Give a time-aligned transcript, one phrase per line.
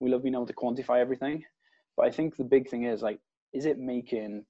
[0.00, 1.44] We love being able to quantify everything.
[1.96, 3.18] But I think the big thing is like,
[3.52, 4.44] is it making,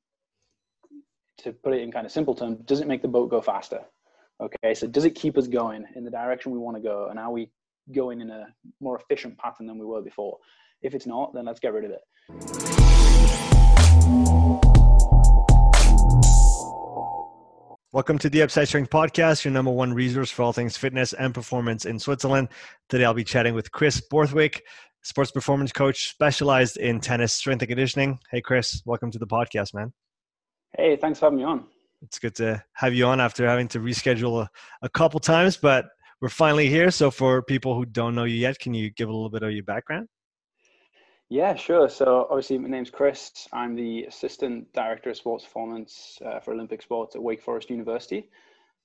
[1.39, 3.81] to put it in kind of simple terms, does it make the boat go faster?
[4.43, 7.09] Okay, so does it keep us going in the direction we want to go?
[7.09, 7.51] And are we
[7.95, 8.49] going in a
[8.83, 10.37] more efficient pattern than we were before?
[10.83, 12.03] If it's not, then let's get rid of it.
[17.91, 21.33] Welcome to the Upside Strength Podcast, your number one resource for all things fitness and
[21.33, 22.51] performance in Switzerland.
[22.91, 24.63] Today I'll be chatting with Chris Borthwick,
[25.09, 28.19] sports performance coach specialized in tennis strength and conditioning.
[28.31, 29.91] Hey, Chris, welcome to the podcast, man.
[30.77, 31.65] Hey, thanks for having me on.
[32.03, 34.51] It's good to have you on after having to reschedule a,
[34.83, 35.87] a couple times, but
[36.21, 36.91] we're finally here.
[36.91, 39.51] So, for people who don't know you yet, can you give a little bit of
[39.51, 40.09] your background?
[41.31, 41.89] Yeah, sure.
[41.89, 43.49] So obviously, my name's Chris.
[43.53, 48.29] I'm the assistant director of sports performance uh, for Olympic sports at Wake Forest University.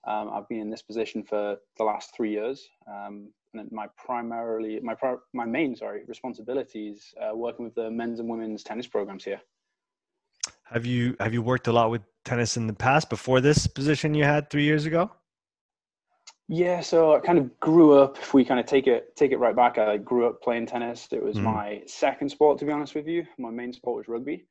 [0.05, 4.80] Um, I've been in this position for the last three years, um, and my primarily
[4.81, 4.95] my
[5.34, 9.41] my main sorry responsibilities uh, working with the men's and women's tennis programs here.
[10.66, 14.14] Have you have you worked a lot with tennis in the past before this position
[14.14, 15.11] you had three years ago?
[16.50, 18.17] Yeah, so I kind of grew up.
[18.17, 21.08] If we kind of take it take it right back, I grew up playing tennis.
[21.11, 21.44] It was mm.
[21.44, 23.25] my second sport, to be honest with you.
[23.38, 24.45] My main sport was rugby.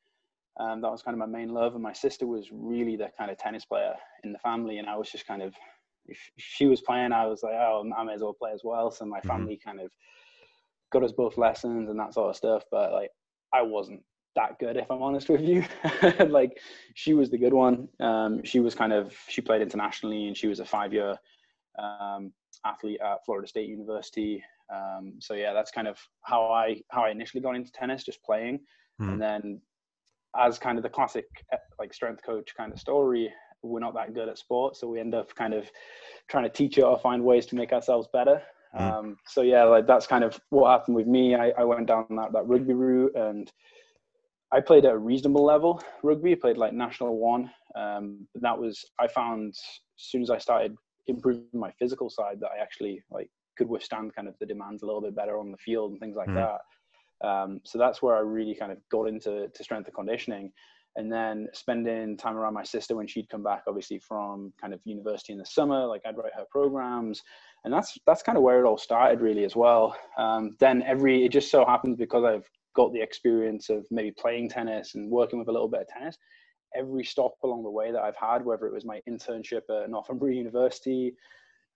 [0.59, 3.31] Um, that was kind of my main love, and my sister was really the kind
[3.31, 5.55] of tennis player in the family, and I was just kind of
[6.07, 8.91] if she was playing, I was like, oh, I may as well play as well.
[8.91, 9.29] So my mm-hmm.
[9.29, 9.69] family mm-hmm.
[9.69, 9.91] kind of
[10.93, 12.65] got us both lessons and that sort of stuff.
[12.71, 13.11] But like,
[13.53, 14.03] I wasn't
[14.35, 15.65] that good, if I'm honest with you.
[16.29, 16.59] like,
[16.95, 17.89] she was the good one.
[18.01, 21.17] Um, she was kind of she played internationally, and she was a five year
[21.79, 22.33] um,
[22.65, 24.43] athlete at Florida State University.
[24.73, 28.23] Um, so yeah, that's kind of how I how I initially got into tennis, just
[28.23, 28.61] playing,
[29.01, 29.13] mm.
[29.13, 29.61] and then
[30.39, 33.33] as kind of the classic eh, like strength coach kind of story,
[33.63, 35.71] we're not that good at sport, so we end up kind of
[36.29, 38.43] trying to teach it or find ways to make ourselves better.
[38.75, 38.81] Mm.
[38.81, 41.35] Um, so yeah, like that's kind of what happened with me.
[41.35, 43.51] I, I went down that, that rugby route and
[44.51, 46.35] I played at a reasonable level rugby.
[46.37, 47.51] Played like national one.
[47.75, 49.61] Um, that was I found as
[49.97, 50.77] soon as I started
[51.07, 54.87] improving my physical side that I actually like could withstand kind of the demands a
[54.87, 56.35] little bit better on the field and things like mm.
[56.35, 57.27] that.
[57.27, 60.53] Um, so that's where I really kind of got into to strength and conditioning.
[60.97, 64.81] And then spending time around my sister when she'd come back, obviously from kind of
[64.85, 67.23] university in the summer, like I'd write her programs,
[67.65, 69.97] and that's that's kind of where it all started really as well.
[70.19, 74.51] Um, then every it just so happens because I've got the experience of maybe playing
[74.51, 76.19] tennis and working with a little bit of tennis,
[76.75, 80.37] every stop along the way that I've had, whether it was my internship at Northumbria
[80.37, 81.15] University,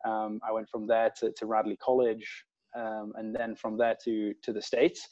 [0.04, 2.44] um, I went from there to, to Radley College,
[2.76, 5.08] um, and then from there to to the States.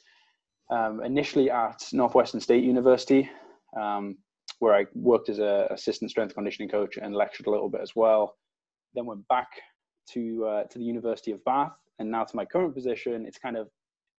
[0.71, 3.31] Um, initially at Northwestern State University,
[3.81, 4.17] um,
[4.59, 7.93] where I worked as an assistant strength conditioning coach and lectured a little bit as
[7.95, 8.37] well.
[8.95, 9.49] Then went back
[10.13, 13.27] to uh, to the University of Bath, and now to my current position.
[13.27, 13.69] It's kind of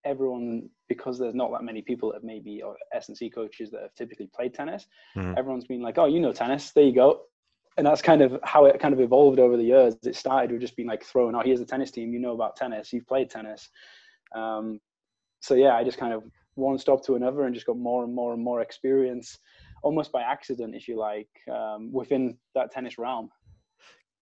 [0.05, 3.81] everyone because there's not that many people that maybe or S and C coaches that
[3.81, 4.85] have typically played tennis.
[5.17, 5.37] Mm.
[5.37, 6.71] Everyone's been like, "Oh, you know tennis.
[6.71, 7.21] There you go."
[7.77, 9.95] And that's kind of how it kind of evolved over the years.
[10.03, 12.13] It started with just being like thrown, "Oh, here's a tennis team.
[12.13, 12.93] You know about tennis.
[12.93, 13.69] You've played tennis."
[14.33, 14.79] Um,
[15.41, 16.23] so yeah, I just kind of
[16.55, 19.37] one stop to another and just got more and more and more experience,
[19.83, 23.29] almost by accident, if you like, um, within that tennis realm.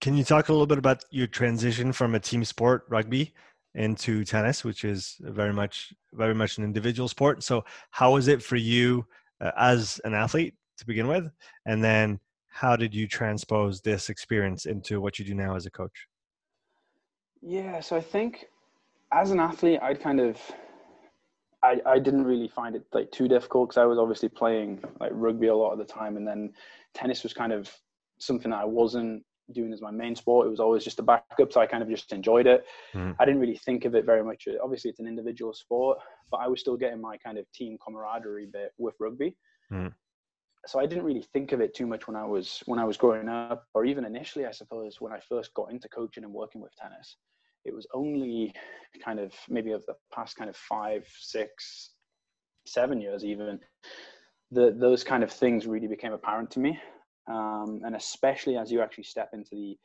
[0.02, 3.34] Can you talk a little bit about your transition from a team sport, rugby,
[3.76, 7.44] into tennis, which is very much very much an individual sport.
[7.44, 9.06] So, how was it for you
[9.42, 11.30] uh, as an athlete to begin with,
[11.66, 12.20] and then
[12.50, 16.08] how did you transpose this experience into what you do now as a coach?
[17.42, 18.46] Yeah, so I think
[19.12, 20.40] as an athlete, I'd kind of
[21.64, 25.12] I, I didn't really find it like too difficult because I was obviously playing like
[25.14, 26.52] rugby a lot of the time, and then
[26.94, 27.72] tennis was kind of
[28.20, 30.48] something that I wasn't doing as my main sport.
[30.48, 32.66] It was always just a backup, so I kind of just enjoyed it.
[32.94, 33.16] Mm.
[33.20, 34.48] I didn't really think of it very much.
[34.62, 36.00] Obviously, it's an individual sport,
[36.32, 39.36] but I was still getting my kind of team camaraderie bit with rugby.
[39.72, 39.94] Mm.
[40.66, 42.98] So I didn't really think of it too much when I was when I was
[42.98, 46.62] growing up, or even initially, I suppose, when I first got into coaching and working
[46.62, 47.18] with tennis.
[47.66, 48.54] It was only
[49.04, 51.92] kind of maybe of the past kind of five, six,
[52.66, 53.60] seven years even.
[54.52, 56.80] The, those kind of things really became apparent to me.
[57.28, 59.78] Um, and especially as you actually step into the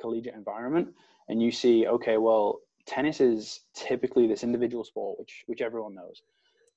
[0.00, 0.88] collegiate environment
[1.28, 6.22] and you see okay well tennis is typically this individual sport which which everyone knows.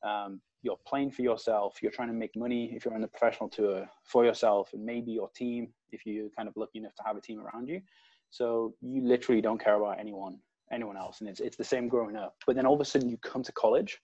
[0.03, 3.50] Um, you're playing for yourself you're trying to make money if you're on the professional
[3.50, 7.15] tour for yourself and maybe your team if you're kind of lucky enough to have
[7.15, 7.81] a team around you.
[8.29, 10.39] So you literally don't care about anyone
[10.71, 13.10] anyone else and it's, it's the same growing up but then all of a sudden
[13.10, 14.00] you come to college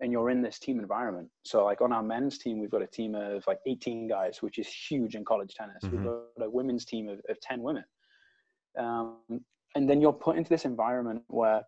[0.00, 1.28] and you're in this team environment.
[1.44, 4.58] So like on our men's team, we've got a team of like 18 guys, which
[4.58, 5.82] is huge in college tennis.
[5.82, 5.96] Mm-hmm.
[5.96, 7.84] We've got a women's team of, of 10 women.
[8.78, 9.16] Um,
[9.74, 11.62] and then you're put into this environment where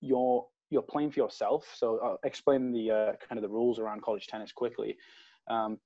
[0.00, 1.66] you're you're playing for yourself.
[1.74, 4.96] So I'll explain the uh, kind of the rules around college tennis quickly.
[5.48, 5.78] Um,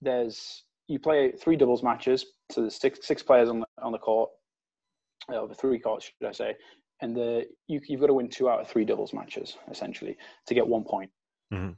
[0.00, 3.98] there's you play three doubles matches, so there's six six players on the on the
[3.98, 4.30] court,
[5.30, 6.54] uh, over three courts, should I say?
[7.02, 10.16] And the you, you've got to win two out of three doubles matches essentially
[10.46, 11.10] to get one point.
[11.52, 11.72] Mm-hmm.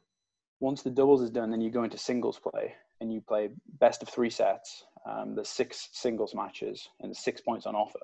[0.61, 4.03] Once the doubles is done, then you go into singles play and you play best
[4.03, 4.85] of three sets.
[5.09, 7.99] Um, there's six singles matches and six points on offer.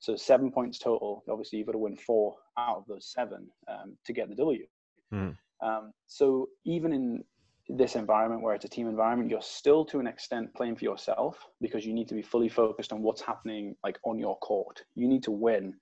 [0.00, 1.24] So seven points total.
[1.28, 4.64] Obviously, you've got to win four out of those seven um, to get the W.
[5.12, 5.36] Mm.
[5.60, 7.24] Um, so even in
[7.68, 11.36] this environment where it's a team environment, you're still to an extent playing for yourself
[11.60, 14.82] because you need to be fully focused on what's happening like on your court.
[14.94, 15.74] You need to win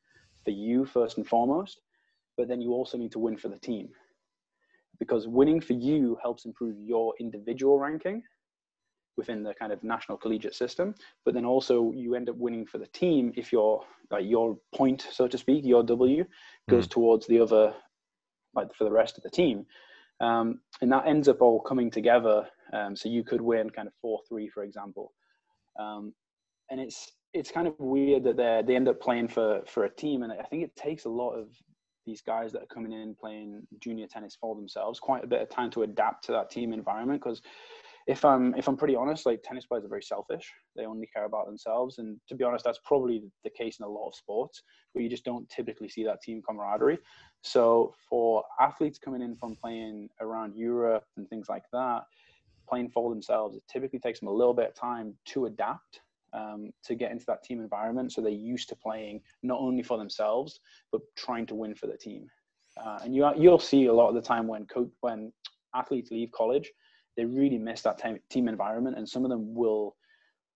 [0.47, 1.83] for you first and foremost,
[2.39, 3.91] but then you also need to win for the team.
[4.99, 8.23] Because winning for you helps improve your individual ranking
[9.19, 10.95] within the kind of national collegiate system
[11.25, 15.07] but then also you end up winning for the team if your like your point
[15.11, 16.23] so to speak your w
[16.69, 16.91] goes mm.
[16.91, 17.73] towards the other
[18.57, 19.67] like for the rest of the team.
[20.21, 23.95] Um, and that ends up all coming together um, so you could win kind of
[24.05, 25.13] 4-3 for example.
[25.79, 26.15] Um,
[26.71, 29.90] and it's it's kind of weird that they they end up playing for for a
[29.90, 31.49] team and i think it takes a lot of
[32.06, 35.49] these guys that are coming in playing junior tennis for themselves quite a bit of
[35.49, 37.43] time to adapt to that team environment because
[38.06, 40.52] if I'm if I'm pretty honest, like tennis players are very selfish.
[40.76, 43.88] They only care about themselves, and to be honest, that's probably the case in a
[43.88, 44.62] lot of sports
[44.93, 46.99] where you just don't typically see that team camaraderie.
[47.43, 52.02] So for athletes coming in from playing around Europe and things like that,
[52.69, 56.00] playing for themselves, it typically takes them a little bit of time to adapt
[56.32, 58.12] um, to get into that team environment.
[58.12, 60.61] So they're used to playing not only for themselves
[60.93, 62.28] but trying to win for the team.
[62.82, 65.32] Uh, and you you'll see a lot of the time when co- when
[65.75, 66.70] athletes leave college
[67.17, 68.00] they really miss that
[68.31, 69.96] team environment and some of them will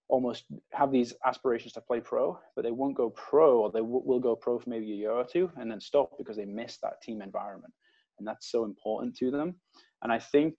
[0.09, 4.03] almost have these aspirations to play pro but they won't go pro or they w-
[4.05, 6.79] will go pro for maybe a year or two and then stop because they miss
[6.79, 7.73] that team environment
[8.19, 9.55] and that's so important to them
[10.03, 10.59] and i think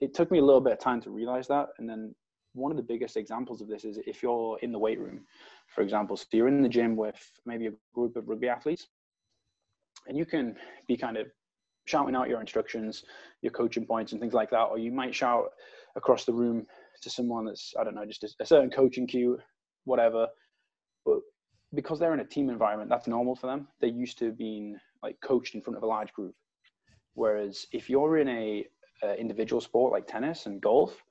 [0.00, 2.14] it took me a little bit of time to realize that and then
[2.54, 5.20] one of the biggest examples of this is if you're in the weight room
[5.74, 8.88] for example so you're in the gym with maybe a group of rugby athletes
[10.06, 10.56] and you can
[10.86, 11.26] be kind of
[11.84, 13.04] shouting out your instructions,
[13.42, 14.64] your coaching points, and things like that.
[14.64, 15.50] Or you might shout
[15.96, 16.66] across the room
[17.02, 19.38] to someone that's I don't know, just a, certain coaching cue,
[19.84, 20.28] whatever.
[21.04, 21.20] But
[21.74, 23.68] because they're in a team environment, that's normal for them.
[23.80, 26.34] They're used to being like coached in front of a large group.
[27.14, 28.66] Whereas if you're in a,
[29.02, 31.02] a individual sport like tennis and golf,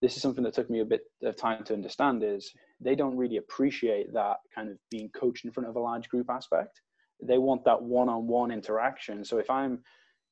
[0.00, 2.22] this is something that took me a bit of time to understand.
[2.22, 6.08] Is they don't really appreciate that kind of being coached in front of a large
[6.08, 6.80] group aspect
[7.22, 9.24] they want that one-on-one interaction.
[9.24, 9.80] So if I'm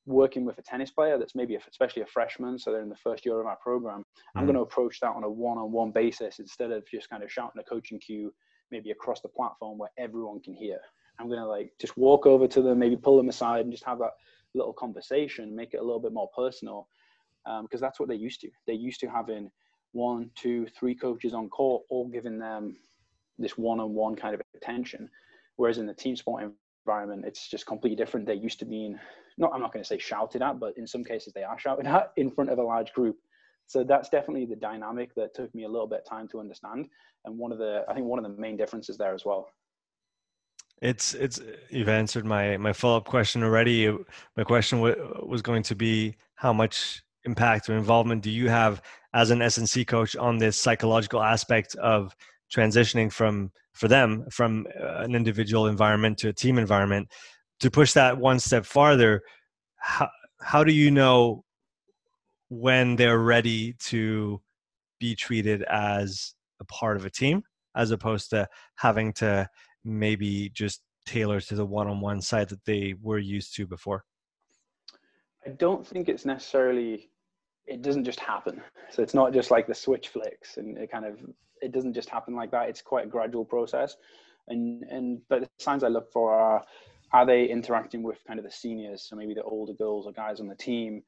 [0.07, 2.97] working with a tennis player that's maybe a, especially a freshman, so they're in the
[2.97, 4.39] first year of our program, mm-hmm.
[4.39, 7.61] I'm going to approach that on a one-on-one basis instead of just kind of shouting
[7.61, 8.33] a coaching cue
[8.71, 10.79] maybe across the platform where everyone can hear.
[11.19, 13.85] I'm going to like just walk over to them, maybe pull them aside and just
[13.85, 14.13] have that
[14.55, 16.89] little conversation, make it a little bit more personal,
[17.62, 18.50] because um, that's what they're used to.
[18.66, 19.50] They're used to having
[19.93, 22.76] one, two, three coaches on court, all giving them
[23.38, 25.08] this one-on-one kind of attention.
[25.56, 26.50] Whereas in the team sport
[26.84, 28.26] environment, it's just completely different.
[28.26, 28.98] They're used to being
[29.38, 31.87] not I'm not going to say shouted at, but in some cases they are shouted
[31.87, 33.16] at in front of a large group.
[33.69, 36.87] So that's definitely the dynamic that took me a little bit of time to understand,
[37.25, 39.48] and one of the I think one of the main differences there as well.
[40.82, 41.40] It's it's
[41.70, 43.90] you've answered my my follow up question already.
[44.37, 48.81] My question w- was going to be how much impact or involvement do you have
[49.12, 52.15] as an S&C coach on this psychological aspect of
[52.55, 57.08] transitioning from for them from uh, an individual environment to a team environment?
[57.60, 59.22] To push that one step farther
[59.86, 60.08] how,
[60.41, 61.44] how do you know
[62.48, 64.41] when they're ready to
[64.98, 67.43] be treated as a part of a team
[67.77, 69.48] as opposed to having to
[69.84, 74.05] maybe just tailor to the one-on-one side that they were used to before?
[75.46, 77.10] I don't think it's necessarily
[77.67, 81.05] it doesn't just happen so it's not just like the switch flicks and it kind
[81.05, 81.19] of
[81.63, 82.69] it doesn't just happen like that.
[82.69, 83.96] It's quite a gradual process.
[84.49, 86.65] And and but the signs I look for are
[87.13, 90.41] are they interacting with kind of the seniors, so maybe the older girls or guys
[90.41, 91.03] on the team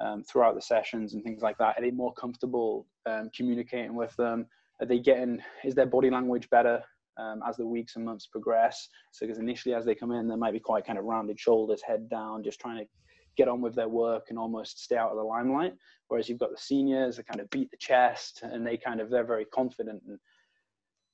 [0.00, 1.76] um, throughout the sessions and things like that?
[1.78, 4.46] Are they more comfortable um, communicating with them?
[4.80, 5.40] Are they getting?
[5.64, 6.82] Is their body language better
[7.18, 8.88] um, as the weeks and months progress?
[9.12, 11.82] So because initially as they come in, they might be quite kind of rounded shoulders,
[11.82, 12.86] head down, just trying to
[13.36, 15.74] get on with their work and almost stay out of the limelight.
[16.08, 19.10] Whereas you've got the seniors that kind of beat the chest and they kind of
[19.10, 20.18] they're very confident and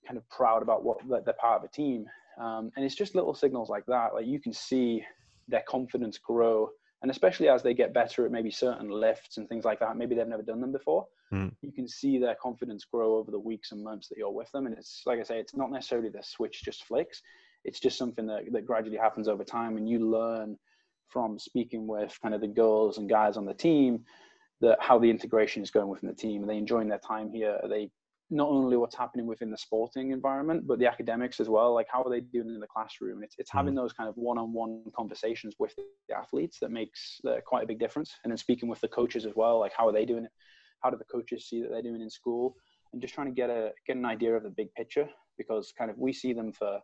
[0.06, 2.06] kind of proud about what they're part of a team.
[2.40, 4.14] Um, and it's just little signals like that.
[4.14, 5.04] Like you can see
[5.48, 6.70] their confidence grow,
[7.02, 9.96] and especially as they get better at maybe certain lifts and things like that.
[9.96, 11.06] Maybe they've never done them before.
[11.32, 11.52] Mm.
[11.62, 14.66] You can see their confidence grow over the weeks and months that you're with them.
[14.66, 17.22] And it's like I say, it's not necessarily the switch just flicks.
[17.64, 20.56] It's just something that, that gradually happens over time, and you learn
[21.10, 24.04] from speaking with kind of the girls and guys on the team
[24.60, 26.44] that how the integration is going within the team.
[26.44, 27.58] Are they enjoying their time here?
[27.62, 27.90] Are they
[28.30, 31.74] not only what's happening within the sporting environment, but the academics as well.
[31.74, 33.16] Like how are they doing in the classroom?
[33.16, 33.78] And it's, it's having mm.
[33.78, 35.74] those kind of one-on-one conversations with
[36.08, 38.14] the athletes that makes uh, quite a big difference.
[38.22, 40.30] And then speaking with the coaches as well, like how are they doing it?
[40.80, 42.54] How do the coaches see that they're doing in school?
[42.92, 45.90] And just trying to get a get an idea of the big picture because kind
[45.90, 46.80] of we see them for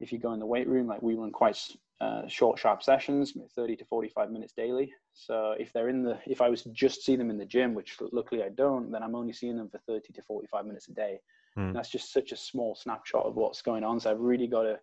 [0.00, 1.58] if you go in the weight room, like we run quite
[2.00, 4.92] uh, short, sharp sessions, 30 to 45 minutes daily.
[5.14, 7.74] So if they're in the, if I was to just see them in the gym,
[7.74, 10.92] which luckily I don't, then I'm only seeing them for 30 to 45 minutes a
[10.92, 11.20] day.
[11.56, 11.74] Mm.
[11.74, 13.98] that's just such a small snapshot of what's going on.
[13.98, 14.78] So I've really got to,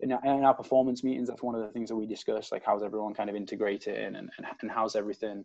[0.00, 2.62] in our, in our, performance meetings, that's one of the things that we discuss, like
[2.64, 4.30] how's everyone kind of integrated and, and,
[4.62, 5.44] and how's everything,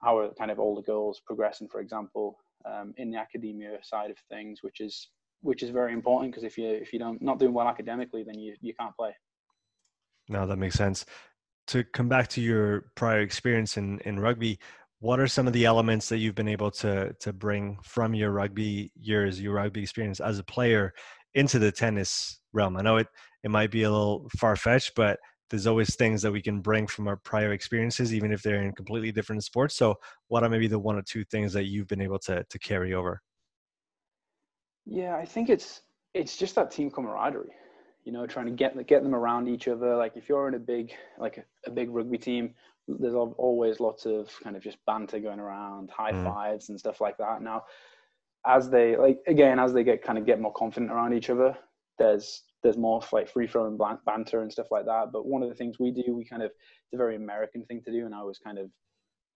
[0.00, 4.10] how are kind of all the goals progressing, for example, um, in the academia side
[4.10, 5.08] of things, which is
[5.40, 8.38] which is very important because if you if you don't not doing well academically, then
[8.38, 9.12] you you can't play.
[10.28, 11.04] No, that makes sense.
[11.68, 14.58] To come back to your prior experience in in rugby,
[15.00, 18.30] what are some of the elements that you've been able to to bring from your
[18.30, 20.92] rugby years, your rugby experience as a player,
[21.34, 22.76] into the tennis realm?
[22.76, 23.08] I know it
[23.44, 25.18] it might be a little far fetched, but
[25.50, 28.72] there's always things that we can bring from our prior experiences, even if they're in
[28.72, 29.76] completely different sports.
[29.76, 29.96] So,
[30.28, 32.94] what are maybe the one or two things that you've been able to to carry
[32.94, 33.20] over?
[34.86, 35.82] Yeah, I think it's
[36.14, 37.54] it's just that team camaraderie.
[38.04, 39.96] You know, trying to get get them around each other.
[39.96, 42.54] Like if you're in a big like a, a big rugby team,
[42.88, 46.24] there's always lots of kind of just banter going around, high mm.
[46.24, 47.42] fives and stuff like that.
[47.42, 47.62] Now,
[48.46, 51.56] as they like again, as they get kind of get more confident around each other,
[51.98, 55.12] there's there's more like free flowing banter and stuff like that.
[55.12, 57.82] But one of the things we do, we kind of it's a very American thing
[57.84, 58.70] to do, and I was kind of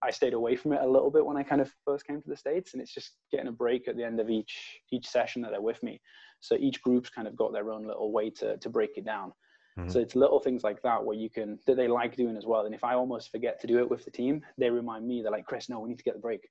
[0.06, 2.28] I stayed away from it a little bit when I kind of first came to
[2.28, 5.42] the States, and it's just getting a break at the end of each each session
[5.42, 6.00] that they're with me.
[6.40, 9.32] So each group's kind of got their own little way to to break it down.
[9.78, 9.90] Mm-hmm.
[9.90, 12.66] So it's little things like that where you can that they like doing as well.
[12.66, 15.22] And if I almost forget to do it with the team, they remind me.
[15.22, 16.48] They're like, Chris, no, we need to get the break.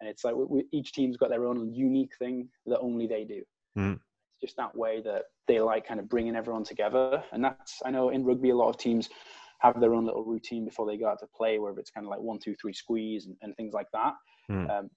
[0.00, 3.24] And it's like we, we, each team's got their own unique thing that only they
[3.24, 3.42] do.
[3.76, 3.94] Mm-hmm.
[3.94, 7.22] It's just that way that they like kind of bringing everyone together.
[7.32, 9.08] And that's I know in rugby a lot of teams
[9.58, 12.10] have their own little routine before they go out to play, whether it's kind of
[12.10, 14.14] like one, two, three squeeze and, and things like that.
[14.50, 14.70] Mm.
[14.70, 14.90] Um,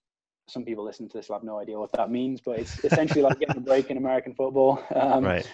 [0.48, 3.22] some people listening to this will have no idea what that means, but it's essentially
[3.22, 4.84] like getting a break in American football.
[4.96, 5.50] Um, right.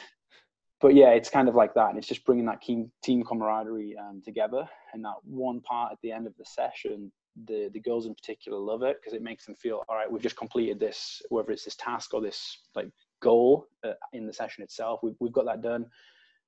[0.79, 3.95] But yeah, it's kind of like that, and it's just bringing that team team camaraderie
[3.97, 4.67] um, together.
[4.93, 7.11] And that one part at the end of the session,
[7.45, 10.11] the the girls in particular love it because it makes them feel all right.
[10.11, 12.89] We've just completed this, whether it's this task or this like
[13.21, 14.99] goal uh, in the session itself.
[15.01, 15.85] We've we've got that done,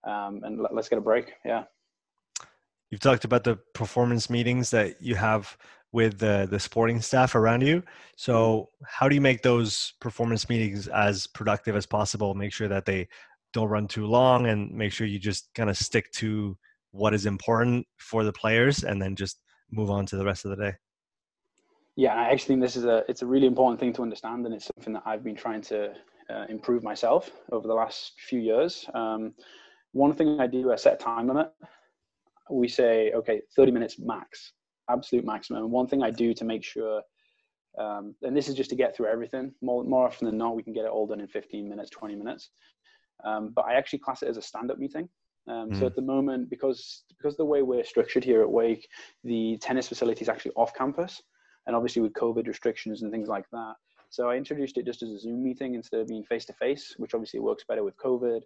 [0.03, 1.33] um, and let, let's get a break.
[1.43, 1.63] Yeah.
[2.89, 5.57] You've talked about the performance meetings that you have
[5.91, 7.83] with the, the sporting staff around you.
[8.15, 8.85] So, mm-hmm.
[8.87, 12.33] how do you make those performance meetings as productive as possible?
[12.33, 13.07] Make sure that they
[13.53, 16.57] don't run too long and make sure you just kind of stick to
[16.91, 19.39] what is important for the players and then just
[19.71, 20.73] move on to the rest of the day.
[21.95, 24.55] Yeah, I actually think this is a it's a really important thing to understand, and
[24.55, 25.93] it's something that I've been trying to
[26.29, 28.85] uh, improve myself over the last few years.
[28.93, 29.33] Um,
[29.91, 31.51] one thing I do, I set a time limit
[32.49, 34.53] we say, okay, 30 minutes max,
[34.89, 35.63] absolute maximum.
[35.63, 37.01] And one thing I do to make sure,
[37.77, 40.63] um, and this is just to get through everything, more, more often than not, we
[40.63, 42.49] can get it all done in 15 minutes, 20 minutes.
[43.23, 45.09] Um, but I actually class it as a stand up meeting.
[45.47, 45.79] Um, mm.
[45.79, 48.87] So at the moment, because because the way we're structured here at Wake,
[49.23, 51.21] the tennis facility is actually off campus,
[51.67, 53.73] and obviously with COVID restrictions and things like that.
[54.09, 56.93] So I introduced it just as a Zoom meeting instead of being face to face,
[56.97, 58.41] which obviously works better with COVID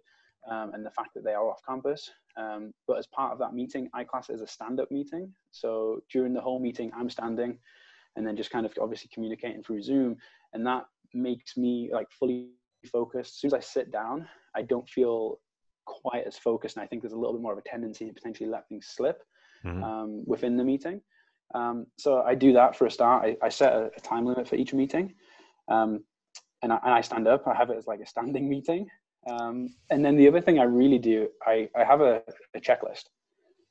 [0.50, 2.10] um, and the fact that they are off campus.
[2.36, 5.32] Um, but as part of that meeting, I class it as a stand up meeting.
[5.50, 7.58] So during the whole meeting, I'm standing
[8.16, 10.16] and then just kind of obviously communicating through Zoom.
[10.52, 12.50] And that makes me like fully
[12.90, 13.34] focused.
[13.34, 15.40] As soon as I sit down, I don't feel
[15.86, 16.76] quite as focused.
[16.76, 18.86] And I think there's a little bit more of a tendency to potentially let things
[18.86, 19.22] slip
[19.64, 19.82] mm-hmm.
[19.82, 21.00] um, within the meeting.
[21.54, 23.24] Um, so I do that for a start.
[23.24, 25.14] I, I set a, a, time limit for each meeting.
[25.68, 26.04] Um,
[26.62, 27.46] and I, and I stand up.
[27.46, 28.88] I have it as like a standing meeting.
[29.26, 32.22] Um, and then the other thing I really do, I, I have a,
[32.54, 33.04] a, checklist.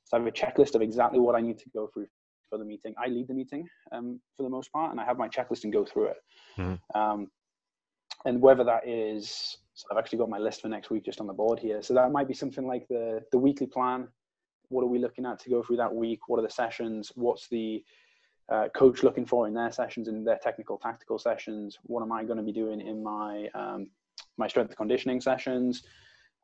[0.05, 2.07] So I have a checklist of exactly what I need to go through
[2.49, 2.93] for the meeting.
[2.97, 5.73] I lead the meeting um, for the most part, and I have my checklist and
[5.73, 6.17] go through it.
[6.57, 6.99] Mm-hmm.
[6.99, 7.27] Um,
[8.25, 11.27] and whether that is, so I've actually got my list for next week just on
[11.27, 11.81] the board here.
[11.81, 14.07] So that might be something like the the weekly plan.
[14.69, 16.27] What are we looking at to go through that week?
[16.27, 17.11] What are the sessions?
[17.15, 17.83] What's the
[18.49, 21.77] uh, coach looking for in their sessions in their technical tactical sessions?
[21.83, 23.89] What am I going to be doing in my um,
[24.37, 25.83] my strength conditioning sessions,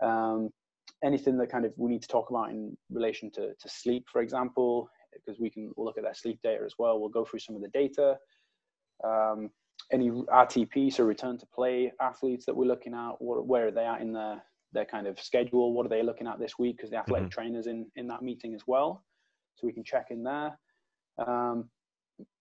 [0.02, 0.50] um,
[1.04, 4.22] anything that kind of we need to talk about in relation to, to sleep, for
[4.22, 7.00] example, because we can look at their sleep data as well.
[7.00, 8.18] We'll go through some of the data.
[9.04, 9.50] Um,
[9.92, 13.86] any RTP, so return to play athletes that we're looking at, what, where are they
[13.86, 14.44] at in their,
[14.74, 15.74] their kind of schedule?
[15.74, 16.78] What are they looking at this week?
[16.78, 17.42] Because the athletic mm-hmm.
[17.42, 19.04] trainers in, in that meeting as well.
[19.56, 20.58] so we can check in there.
[21.18, 21.70] Um,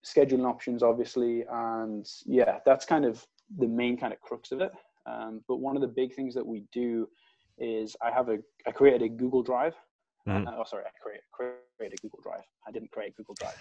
[0.05, 3.25] scheduling options, obviously, and yeah, that's kind of
[3.59, 4.73] the main kind of crux of it.
[5.09, 7.09] Um, but one of the big things that we do
[7.59, 9.75] is I have a I created a Google Drive.
[10.29, 10.47] Mm.
[10.47, 11.25] Uh, oh, sorry, I created,
[11.77, 12.43] created a Google Drive.
[12.67, 13.57] I didn't create Google Drive.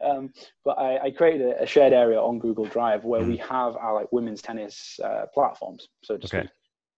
[0.04, 0.32] um,
[0.64, 3.28] but I, I created a, a, shared area on Google Drive where mm.
[3.28, 6.38] we have our like women's tennis uh, platforms, so to okay.
[6.40, 6.50] speak.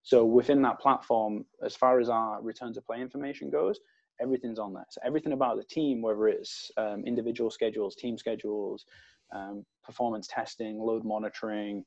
[0.02, 3.80] So within that platform, as far as our return to play information goes,
[4.20, 4.86] everything's on there.
[4.90, 8.84] So everything about the team, whether it's um, individual schedules, team schedules,
[9.34, 11.84] um, performance testing, load monitoring,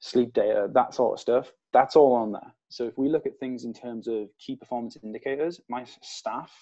[0.00, 2.54] sleep data, that sort of stuff, that's all on there.
[2.68, 6.52] So if we look at things in terms of key performance indicators, my staff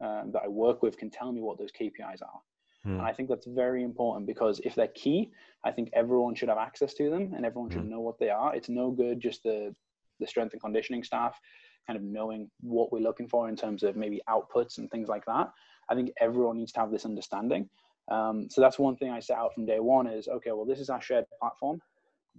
[0.00, 2.40] um, that I work with can tell me what those KPIs are.
[2.84, 2.98] Hmm.
[2.98, 5.30] And I think that's very important because if they're key,
[5.64, 7.90] I think everyone should have access to them and everyone should hmm.
[7.90, 8.54] know what they are.
[8.54, 9.74] It's no good just the
[10.20, 11.38] the strength and conditioning staff
[11.86, 15.24] kind of knowing what we're looking for in terms of maybe outputs and things like
[15.26, 15.50] that.
[15.88, 17.68] I think everyone needs to have this understanding.
[18.10, 20.80] Um, so that's one thing I set out from day one is okay, well, this
[20.80, 21.80] is our shared platform.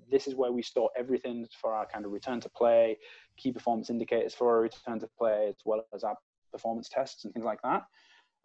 [0.10, 2.98] This is where we store everything for our kind of return to play,
[3.38, 6.16] key performance indicators for our return to play, as well as our
[6.52, 7.84] performance tests and things like that,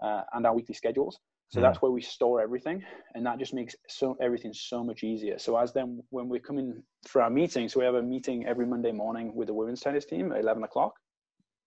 [0.03, 1.19] uh, and our weekly schedules.
[1.51, 2.83] So that's where we store everything,
[3.15, 5.39] and that just makes so everything so much easier.
[5.39, 8.67] So as then when we're coming for our meeting, so we have a meeting every
[8.67, 10.95] Monday morning with the women's tennis team at eleven o'clock.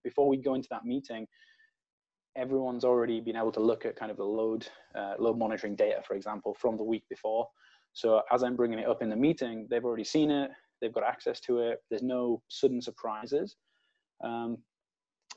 [0.03, 1.25] Before we go into that meeting,
[2.37, 6.01] everyone's already been able to look at kind of the load uh, load monitoring data,
[6.07, 7.47] for example, from the week before.
[7.93, 11.03] So as I'm bringing it up in the meeting, they've already seen it, they've got
[11.03, 11.79] access to it.
[11.89, 13.55] There's no sudden surprises,
[14.23, 14.57] um,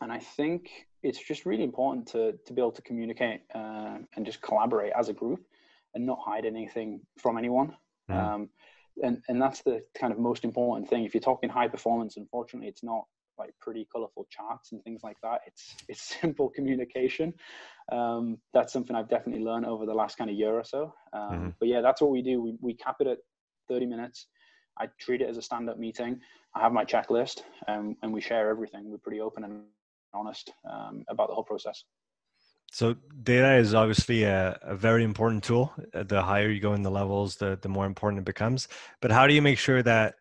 [0.01, 0.69] and I think
[1.03, 5.09] it's just really important to to be able to communicate uh, and just collaborate as
[5.09, 5.41] a group
[5.95, 7.75] and not hide anything from anyone.
[8.11, 8.17] Mm.
[8.17, 8.49] Um,
[9.03, 11.05] and and that's the kind of most important thing.
[11.05, 13.05] If you're talking high performance, unfortunately, it's not
[13.41, 15.41] like pretty colorful charts and things like that.
[15.47, 17.35] It's it's simple communication.
[17.91, 20.95] Um, that's something I've definitely learned over the last kind of year or so.
[21.13, 21.49] Um, mm-hmm.
[21.59, 22.41] But yeah, that's what we do.
[22.41, 23.19] We we cap it at
[23.69, 24.27] 30 minutes.
[24.79, 26.21] I treat it as a stand-up meeting.
[26.55, 28.91] I have my checklist, um, and we share everything.
[28.91, 29.65] We're pretty open and
[30.15, 31.85] honest um, about the whole process.
[32.73, 35.73] So data is obviously a, a, very important tool.
[35.93, 38.69] The higher you go in the levels, the the more important it becomes.
[39.01, 40.15] But how do you make sure that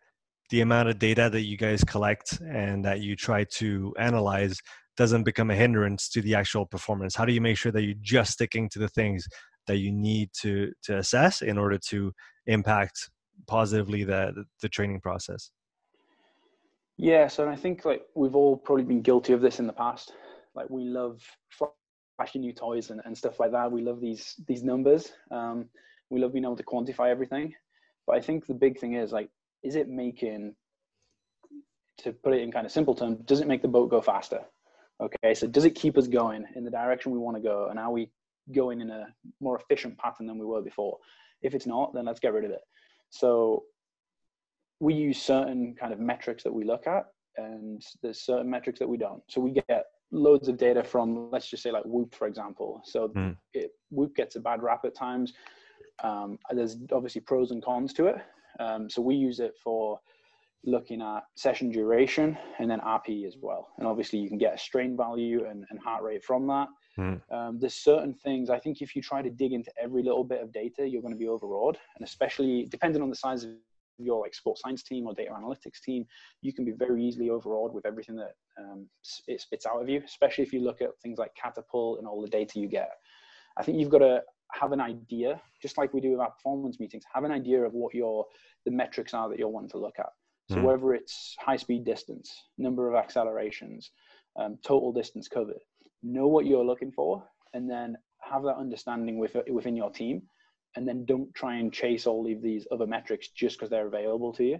[0.50, 4.58] the amount of data that you guys collect and that you try to analyze
[4.96, 7.14] doesn't become a hindrance to the actual performance?
[7.14, 9.26] How do you make sure that you're just sticking to the things
[9.66, 12.12] that you need to to assess in order to
[12.46, 13.10] impact
[13.46, 15.50] positively the the, training process?
[16.96, 20.12] Yeah, so I think like we've all probably been guilty of this in the past.
[20.54, 21.22] Like we love
[22.18, 23.70] flashy new toys and, and stuff like that.
[23.70, 25.12] We love these these numbers.
[25.30, 25.68] Um,
[26.10, 27.54] we love being able to quantify everything.
[28.06, 29.30] But I think the big thing is like,
[29.62, 30.54] is it making
[31.98, 34.40] to put it in kind of simple terms, does it make the boat go faster?
[35.00, 37.68] Okay, so does it keep us going in the direction we want to go?
[37.70, 38.10] And are we
[38.54, 39.06] going in a
[39.40, 40.98] more efficient pattern than we were before?
[41.42, 42.60] If it's not, then let's get rid of it.
[43.10, 43.64] So
[44.78, 48.88] we use certain kind of metrics that we look at and there's certain metrics that
[48.88, 52.26] we don't so we get loads of data from let's just say like whoop for
[52.26, 53.36] example so mm.
[53.54, 55.32] it, whoop gets a bad rap at times
[56.02, 58.16] um, there's obviously pros and cons to it
[58.58, 59.98] um, so we use it for
[60.64, 64.58] looking at session duration and then rp as well and obviously you can get a
[64.58, 67.20] strain value and, and heart rate from that mm.
[67.32, 70.42] um, there's certain things i think if you try to dig into every little bit
[70.42, 73.52] of data you're going to be overawed and especially depending on the size of
[74.00, 76.06] your like sports science team or data analytics team,
[76.42, 78.86] you can be very easily overawed with everything that um,
[79.28, 82.22] it spits out of you, especially if you look at things like Catapult and all
[82.22, 82.90] the data you get.
[83.56, 86.80] I think you've got to have an idea, just like we do with our performance
[86.80, 88.26] meetings, have an idea of what your
[88.64, 90.10] the metrics are that you're wanting to look at.
[90.50, 90.62] So mm.
[90.62, 93.90] whether it's high speed distance, number of accelerations,
[94.36, 95.60] um, total distance covered,
[96.02, 97.22] know what you're looking for,
[97.54, 100.22] and then have that understanding with, within your team
[100.76, 104.32] and then don't try and chase all of these other metrics just because they're available
[104.32, 104.58] to you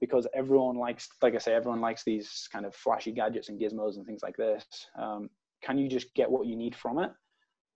[0.00, 3.96] because everyone likes like i say everyone likes these kind of flashy gadgets and gizmos
[3.96, 4.64] and things like this
[4.98, 5.28] um,
[5.62, 7.10] can you just get what you need from it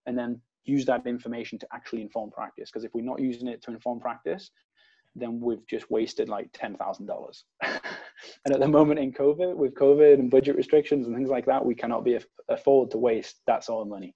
[0.07, 3.63] and then use that information to actually inform practice because if we're not using it
[3.63, 4.51] to inform practice
[5.17, 7.43] then we've just wasted like $10,000.
[7.63, 11.65] and at the moment in COVID, with COVID and budget restrictions and things like that,
[11.65, 12.19] we cannot be
[12.49, 14.15] afford to waste that sort of money.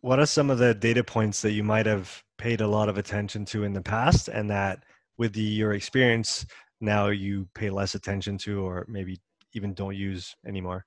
[0.00, 2.98] What are some of the data points that you might have paid a lot of
[2.98, 4.84] attention to in the past and that
[5.18, 6.46] with the, your experience
[6.80, 9.20] now you pay less attention to or maybe
[9.52, 10.84] even don't use anymore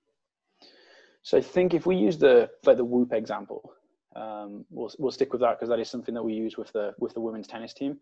[1.23, 3.71] so i think if we use the like the whoop example
[4.17, 6.93] um, we'll, we'll stick with that because that is something that we use with the
[6.99, 7.97] with the women's tennis team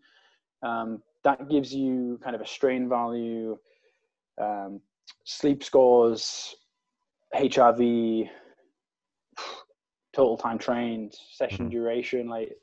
[0.62, 3.56] um, that gives you kind of a strain value
[4.40, 4.80] um,
[5.24, 6.56] sleep scores
[7.34, 8.28] hrv
[10.16, 11.76] total time trained, session mm-hmm.
[11.76, 12.56] duration, like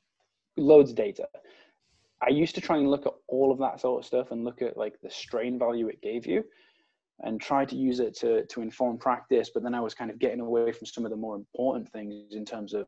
[0.57, 1.27] loads of data.
[2.21, 4.61] I used to try and look at all of that sort of stuff and look
[4.61, 6.43] at like the strain value it gave you
[7.19, 10.17] and try to use it to to inform practice but then i was kind of
[10.17, 12.87] getting away from some of the more important things in terms of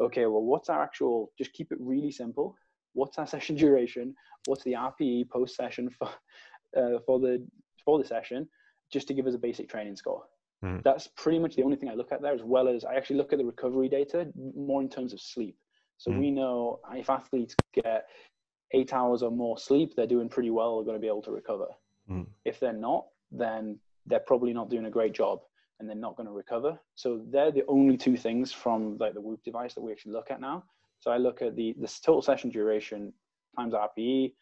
[0.00, 2.56] okay well what's our actual just keep it really simple.
[2.92, 4.14] What's our session duration?
[4.46, 6.08] What's the rpe post session for
[6.76, 7.46] uh, for the
[7.84, 8.48] for the session?
[8.92, 10.24] Just to give us a basic training score.
[10.62, 10.82] Mm.
[10.82, 13.16] that's pretty much the only thing i look at there as well as i actually
[13.16, 15.56] look at the recovery data more in terms of sleep.
[15.98, 16.18] So mm.
[16.20, 18.08] we know if athletes get
[18.72, 21.32] eight hours or more sleep they're doing pretty well they're going to be able to
[21.32, 21.66] recover.
[22.10, 22.26] Mm.
[22.44, 25.40] If they're not, then they're probably not doing a great job
[25.84, 26.78] and they're not going to recover.
[26.94, 30.30] So they're the only two things from like the Whoop device that we actually look
[30.30, 30.64] at now.
[31.00, 33.12] So I look at the the total session duration
[33.54, 34.32] times RPE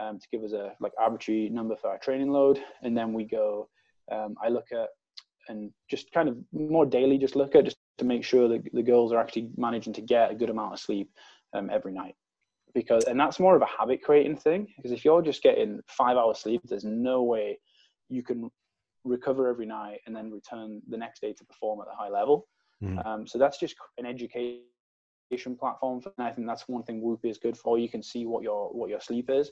[0.00, 3.24] um, to give us a like arbitrary number for our training load, and then we
[3.24, 3.68] go.
[4.10, 4.88] Um, I look at
[5.48, 8.82] and just kind of more daily, just look at just to make sure that the
[8.82, 11.10] girls are actually managing to get a good amount of sleep
[11.52, 12.14] um, every night
[12.74, 16.16] because and that's more of a habit creating thing because if you're just getting five
[16.16, 17.58] hours sleep there's no way
[18.10, 18.50] you can
[19.06, 22.46] recover every night and then return the next day to perform at a high level
[22.82, 23.04] mm.
[23.06, 24.60] um, so that's just an education
[25.58, 28.42] platform and i think that's one thing whoop is good for you can see what
[28.42, 29.50] your what your sleep is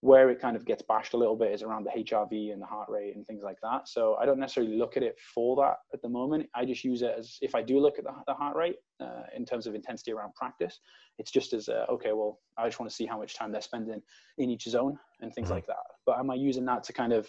[0.00, 2.66] where it kind of gets bashed a little bit is around the HRV and the
[2.66, 3.88] heart rate and things like that.
[3.88, 6.48] So I don't necessarily look at it for that at the moment.
[6.54, 9.24] I just use it as if I do look at the, the heart rate uh,
[9.36, 10.78] in terms of intensity around practice,
[11.18, 13.60] it's just as a, okay, well, I just want to see how much time they're
[13.60, 14.00] spending
[14.38, 15.54] in each zone and things mm-hmm.
[15.54, 15.76] like that.
[16.06, 17.28] But am I using that to kind of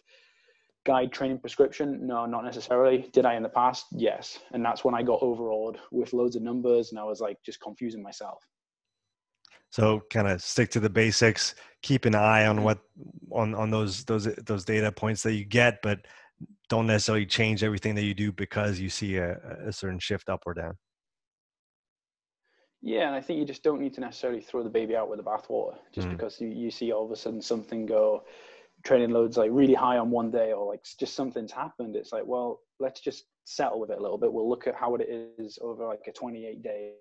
[0.89, 2.07] guide training prescription?
[2.07, 3.07] No, not necessarily.
[3.13, 3.85] Did I in the past?
[3.91, 4.39] Yes.
[4.53, 7.61] And that's when I got overawed with loads of numbers and I was like just
[7.61, 8.39] confusing myself.
[9.69, 12.79] So kind of stick to the basics, keep an eye on what
[13.31, 15.99] on on those those those data points that you get, but
[16.69, 20.41] don't necessarily change everything that you do because you see a, a certain shift up
[20.47, 20.75] or down.
[22.81, 25.19] Yeah, and I think you just don't need to necessarily throw the baby out with
[25.19, 26.11] the bathwater just mm.
[26.11, 28.23] because you, you see all of a sudden something go
[28.83, 31.95] training loads like really high on one day or like just something's happened.
[31.95, 34.31] It's like, well, let's just settle with it a little bit.
[34.31, 36.93] We'll look at how it is over like a 28 day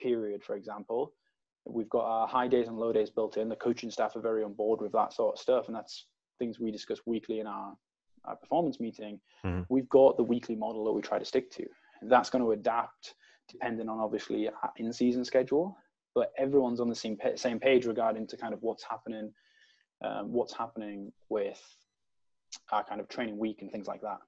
[0.00, 1.12] period, for example,
[1.66, 3.48] we've got our high days and low days built in.
[3.48, 6.06] The coaching staff are very on board with that sort of stuff, and that's
[6.38, 7.74] things we discuss weekly in our,
[8.24, 9.20] our performance meeting.
[9.44, 9.62] Mm-hmm.
[9.68, 11.66] We've got the weekly model that we try to stick to.
[12.02, 13.14] That's going to adapt
[13.48, 15.76] depending on obviously in season schedule,
[16.14, 19.32] but everyone's on the same same page regarding to kind of what's happening,
[20.04, 21.60] um, what's happening with
[22.72, 24.18] our kind of training week and things like that.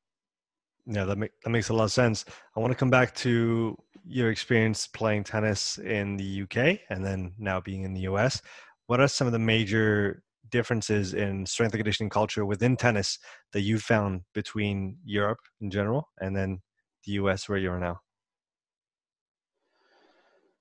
[0.86, 2.24] Yeah, that, make, that makes a lot of sense.
[2.56, 7.32] I want to come back to your experience playing tennis in the UK and then
[7.38, 8.40] now being in the US.
[8.86, 13.18] What are some of the major differences in strength and conditioning culture within tennis
[13.52, 16.60] that you found between Europe in general and then
[17.04, 18.00] the US where you are now?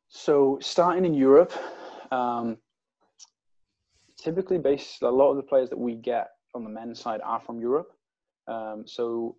[0.08, 1.52] So, starting in Europe,
[2.12, 2.58] um,
[4.26, 7.40] typically based a lot of the players that we get on the men's side are
[7.40, 7.92] from Europe.
[8.48, 9.38] Um, so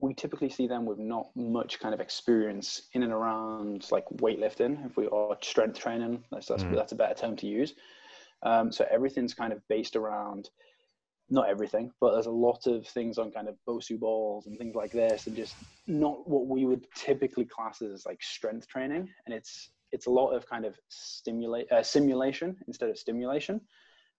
[0.00, 4.84] we typically see them with not much kind of experience in and around like weightlifting,
[4.84, 6.24] if we are strength training.
[6.32, 6.74] That's that's, mm.
[6.74, 7.74] that's a better term to use.
[8.42, 10.50] Um, so everything's kind of based around
[11.30, 14.74] not everything, but there's a lot of things on kind of Bosu balls and things
[14.74, 15.54] like this, and just
[15.86, 19.08] not what we would typically class as like strength training.
[19.24, 23.60] And it's it's a lot of kind of stimulate uh, simulation instead of stimulation.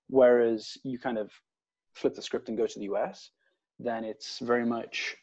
[0.07, 1.31] Whereas you kind of
[1.93, 3.31] flip the script and go to the US,
[3.79, 5.15] then it's very much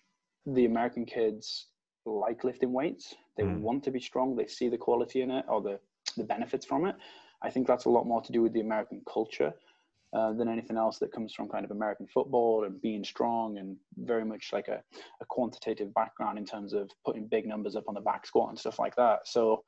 [0.46, 1.68] the American kids
[2.04, 3.14] like lifting weights.
[3.36, 3.60] They mm.
[3.60, 4.34] want to be strong.
[4.34, 5.78] They see the quality in it or the,
[6.16, 6.96] the benefits from it.
[7.42, 9.52] I think that's a lot more to do with the American culture
[10.12, 13.76] uh, than anything else that comes from kind of American football and being strong and
[13.98, 14.82] very much like a,
[15.20, 18.58] a quantitative background in terms of putting big numbers up on the back squat and
[18.58, 19.20] stuff like that.
[19.26, 19.62] So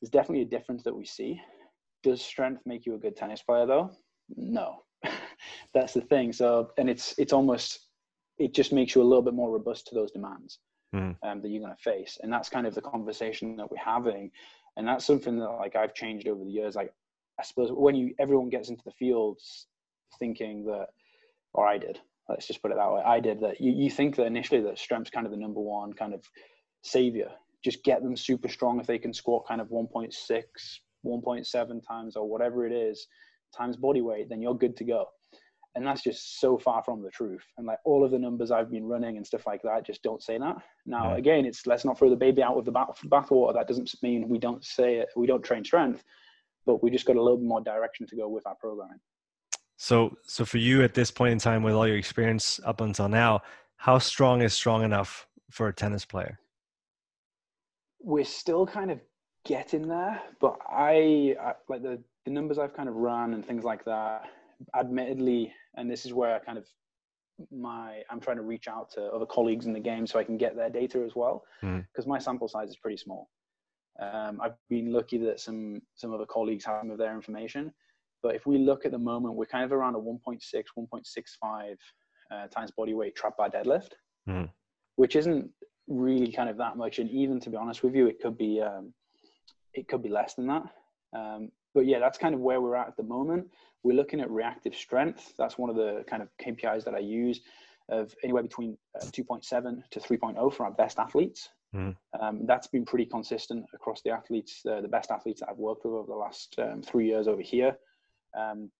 [0.00, 1.40] there's definitely a difference that we see.
[2.02, 3.90] Does strength make you a good tennis player though?
[4.34, 4.82] No.
[5.74, 6.32] that's the thing.
[6.32, 7.86] So, and it's, it's almost
[8.38, 10.58] it just makes you a little bit more robust to those demands
[10.94, 11.16] mm.
[11.22, 12.18] um, that you're going to face.
[12.22, 14.30] And that's kind of the conversation that we're having.
[14.76, 16.74] And that's something that like I've changed over the years.
[16.74, 16.92] Like
[17.40, 19.66] I suppose when you everyone gets into the fields
[20.18, 20.88] thinking that,
[21.54, 23.02] or I did, let's just put it that way.
[23.04, 23.60] I did that.
[23.60, 26.22] You, you think that initially that strength's kind of the number one kind of
[26.82, 27.30] savior.
[27.64, 30.12] Just get them super strong if they can squat kind of 1.6,
[31.04, 33.06] 1.7 times or whatever it is
[33.54, 35.06] times body weight, then you're good to go.
[35.74, 37.44] And that's just so far from the truth.
[37.58, 40.22] And like all of the numbers i've been running and stuff like that just don't
[40.22, 40.56] say that.
[40.86, 41.18] Now yeah.
[41.18, 43.54] again it's let's not throw the baby out with the bath bathwater.
[43.54, 46.02] That doesn't mean we don't say it we don't train strength
[46.64, 48.98] but we just got a little bit more direction to go with our programming.
[49.76, 53.08] So so for you at this point in time with all your experience up until
[53.08, 53.42] now
[53.76, 56.38] how strong is strong enough for a tennis player?
[58.00, 59.00] We're still kind of
[59.44, 63.64] getting there, but I, I like the the numbers I've kind of run and things
[63.64, 64.28] like that.
[64.74, 66.66] Admittedly, and this is where I kind of
[67.50, 70.36] my I'm trying to reach out to other colleagues in the game so I can
[70.36, 72.08] get their data as well because mm.
[72.08, 73.28] my sample size is pretty small.
[74.00, 77.72] Um, I've been lucky that some some other colleagues have some of their information,
[78.22, 80.40] but if we look at the moment, we're kind of around a 1.6,
[80.78, 81.76] 1.65
[82.30, 83.90] uh, times body weight trap bar deadlift,
[84.28, 84.50] mm.
[84.96, 85.48] which isn't
[85.86, 86.98] really kind of that much.
[86.98, 88.92] And even to be honest with you, it could be um,
[89.74, 90.62] it could be less than that.
[91.12, 93.46] Um, but yeah, that's kind of where we're at at the moment.
[93.82, 95.34] We're looking at reactive strength.
[95.36, 97.42] That's one of the kind of KPIs that I use
[97.90, 101.50] of anywhere between uh, 2.7 to 3.0 for our best athletes.
[101.74, 101.94] Mm.
[102.18, 105.84] Um, that's been pretty consistent across the athletes, uh, the best athletes that I've worked
[105.84, 107.76] with over the last um, three years over here.
[108.34, 108.70] Um,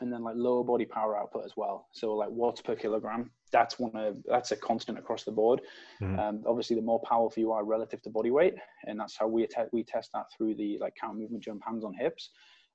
[0.00, 1.88] and then like lower body power output as well.
[1.92, 5.60] So like watts per kilogram, that's one of that's a constant across the board.
[6.00, 6.18] Mm.
[6.18, 8.54] Um, obviously, the more powerful you are relative to body weight,
[8.86, 11.84] and that's how we te- we test that through the like counter movement jump hands
[11.84, 12.30] on hips.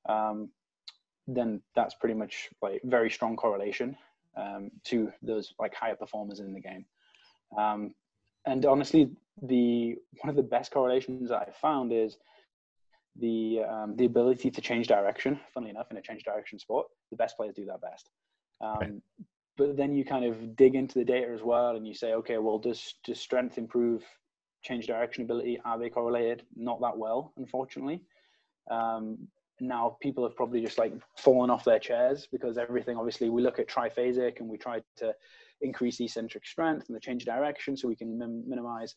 [0.08, 0.50] Um,
[1.28, 3.98] then that's pretty much like very strong correlation
[4.38, 6.86] um, to those like higher performers in the game.
[7.58, 7.94] Um,
[8.46, 9.10] and honestly,
[9.42, 12.18] the one of the best correlations that I found is
[13.20, 15.40] the um, the ability to change direction.
[15.54, 18.10] Funnily enough, in a change direction sport, the best players do that best.
[18.62, 18.94] Um, right.
[19.58, 22.38] But then you kind of dig into the data as well, and you say, okay,
[22.38, 24.04] well, does does strength improve
[24.64, 25.60] change direction ability?
[25.66, 26.44] Are they correlated?
[26.56, 28.02] Not that well, unfortunately.
[28.70, 29.28] Um,
[29.60, 33.60] now people have probably just like fallen off their chairs because everything obviously we look
[33.60, 35.14] at triphasic and we try to
[35.62, 38.96] increase eccentric strength and the change direction so we can min- minimize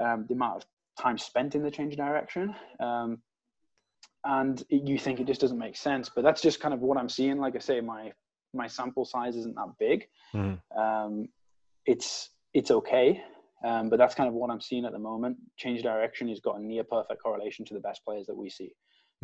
[0.00, 0.64] um, the amount of
[0.98, 3.18] time spent in the change direction um,
[4.24, 7.08] and you think it just doesn't make sense but that's just kind of what i'm
[7.08, 8.10] seeing like i say my
[8.54, 10.06] my sample size isn't that big.
[10.34, 10.60] Mm.
[10.76, 11.28] um,
[11.86, 13.22] it's it's okay.
[13.64, 15.36] Um, but that's kind of what i'm seeing at the moment.
[15.56, 18.72] Change direction has got a near perfect correlation to the best players that we see.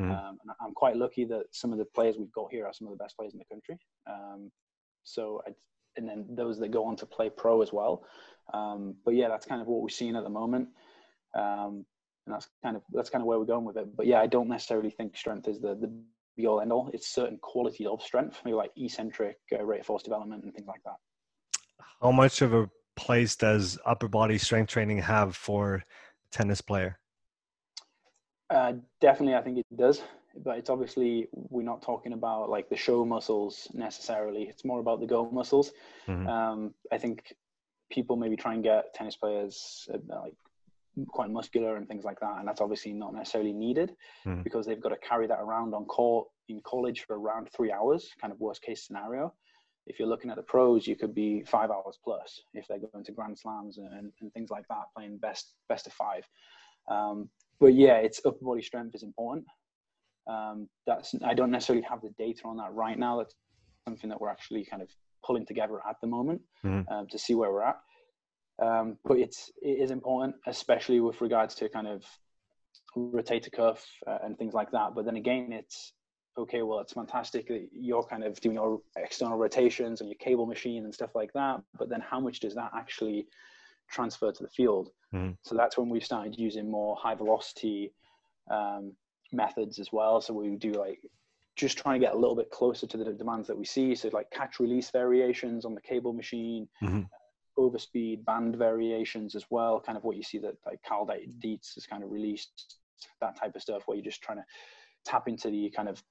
[0.01, 0.11] Mm.
[0.11, 2.87] um, and i'm quite lucky that some of the players we've got here are some
[2.87, 3.79] of the best players in the country.
[4.09, 4.51] Um,
[5.03, 5.51] so I,
[5.97, 8.05] and then those that go on to play pro as well.
[8.55, 10.69] Um, but yeah that's kind of what we're seeing at the moment.
[11.35, 11.85] Um,
[12.27, 13.97] and that's kind of that's kind of where we're going with it.
[13.97, 15.93] But yeah, I don't necessarily think strength is the the
[16.47, 16.91] all end all.
[16.93, 20.69] It's certain qualities of strength, maybe like eccentric uh, rate of force development and things
[20.69, 20.97] like that.
[22.01, 25.83] How much of a place does upper body strength training have for
[26.31, 26.99] tennis player?
[28.49, 30.03] Uh, definitely, I think it does.
[30.37, 34.43] But it's obviously we're not talking about like the show muscles necessarily.
[34.45, 35.73] It's more about the go muscles.
[36.07, 36.27] Mm-hmm.
[36.29, 37.35] Um, I think
[37.91, 40.35] people maybe try and get tennis players uh, like
[41.09, 42.39] quite muscular and things like that.
[42.39, 43.95] And that's obviously not necessarily needed
[44.27, 44.43] mm.
[44.43, 48.11] because they've got to carry that around on court in college for around three hours,
[48.21, 49.33] kind of worst case scenario.
[49.87, 53.05] If you're looking at the pros, you could be five hours plus if they're going
[53.05, 56.25] to grand slams and, and things like that, playing best best of five.
[56.89, 59.47] Um, but yeah, it's upper body strength is important.
[60.27, 63.19] Um, that's I don't necessarily have the data on that right now.
[63.19, 63.35] That's
[63.87, 64.89] something that we're actually kind of
[65.25, 66.85] pulling together at the moment mm.
[66.91, 67.81] um, to see where we're at.
[68.61, 72.05] Um, but it's it is important, especially with regards to kind of
[72.97, 74.95] rotator cuff uh, and things like that.
[74.95, 75.93] But then again, it's
[76.37, 76.63] okay.
[76.63, 80.85] Well, it's fantastic that you're kind of doing your external rotations and your cable machine
[80.85, 81.63] and stuff like that.
[81.79, 83.27] But then, how much does that actually
[83.91, 84.91] transfer to the field?
[85.15, 85.37] Mm.
[85.43, 87.93] So that's when we started using more high velocity
[88.51, 88.93] um,
[89.33, 90.21] methods as well.
[90.21, 91.01] So we do like
[91.57, 93.95] just trying to get a little bit closer to the demands that we see.
[93.95, 97.01] So like catch release variations on the cable machine, mm-hmm
[97.59, 101.09] overspeed band variations as well, kind of what you see that like Cal
[101.41, 102.79] Dietz has kind of released,
[103.21, 104.45] that type of stuff where you're just trying to
[105.05, 106.03] tap into the kind of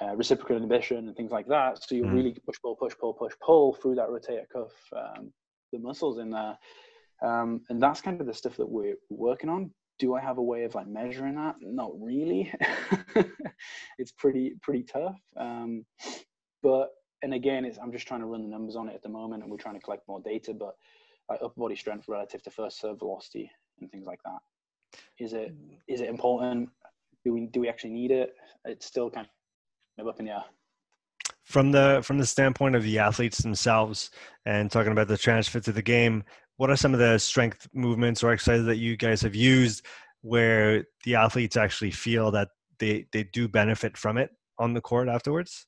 [0.00, 1.82] uh, reciprocal inhibition and things like that.
[1.82, 2.14] So you mm.
[2.14, 5.32] really push, pull, push, pull, push, pull through that rotator cuff, um,
[5.72, 6.56] the muscles in there.
[7.22, 9.70] Um, and that's kind of the stuff that we're working on.
[9.98, 11.56] Do I have a way of like measuring that?
[11.60, 12.52] Not really.
[13.98, 15.20] it's pretty, pretty tough.
[15.36, 15.84] Um,
[16.62, 16.90] but
[17.22, 19.42] and again, it's, I'm just trying to run the numbers on it at the moment,
[19.42, 20.54] and we're trying to collect more data.
[20.54, 20.74] But
[21.28, 24.38] like upper body strength relative to first serve velocity and things like that,
[25.18, 25.76] is it mm.
[25.88, 26.70] is it important?
[27.24, 28.34] Do we do we actually need it?
[28.64, 29.26] It's still kind
[29.98, 30.44] of up in the air.
[31.44, 34.10] From the from the standpoint of the athletes themselves,
[34.46, 36.24] and talking about the transfer to the game,
[36.56, 39.84] what are some of the strength movements or exercises that you guys have used
[40.22, 45.08] where the athletes actually feel that they they do benefit from it on the court
[45.08, 45.66] afterwards?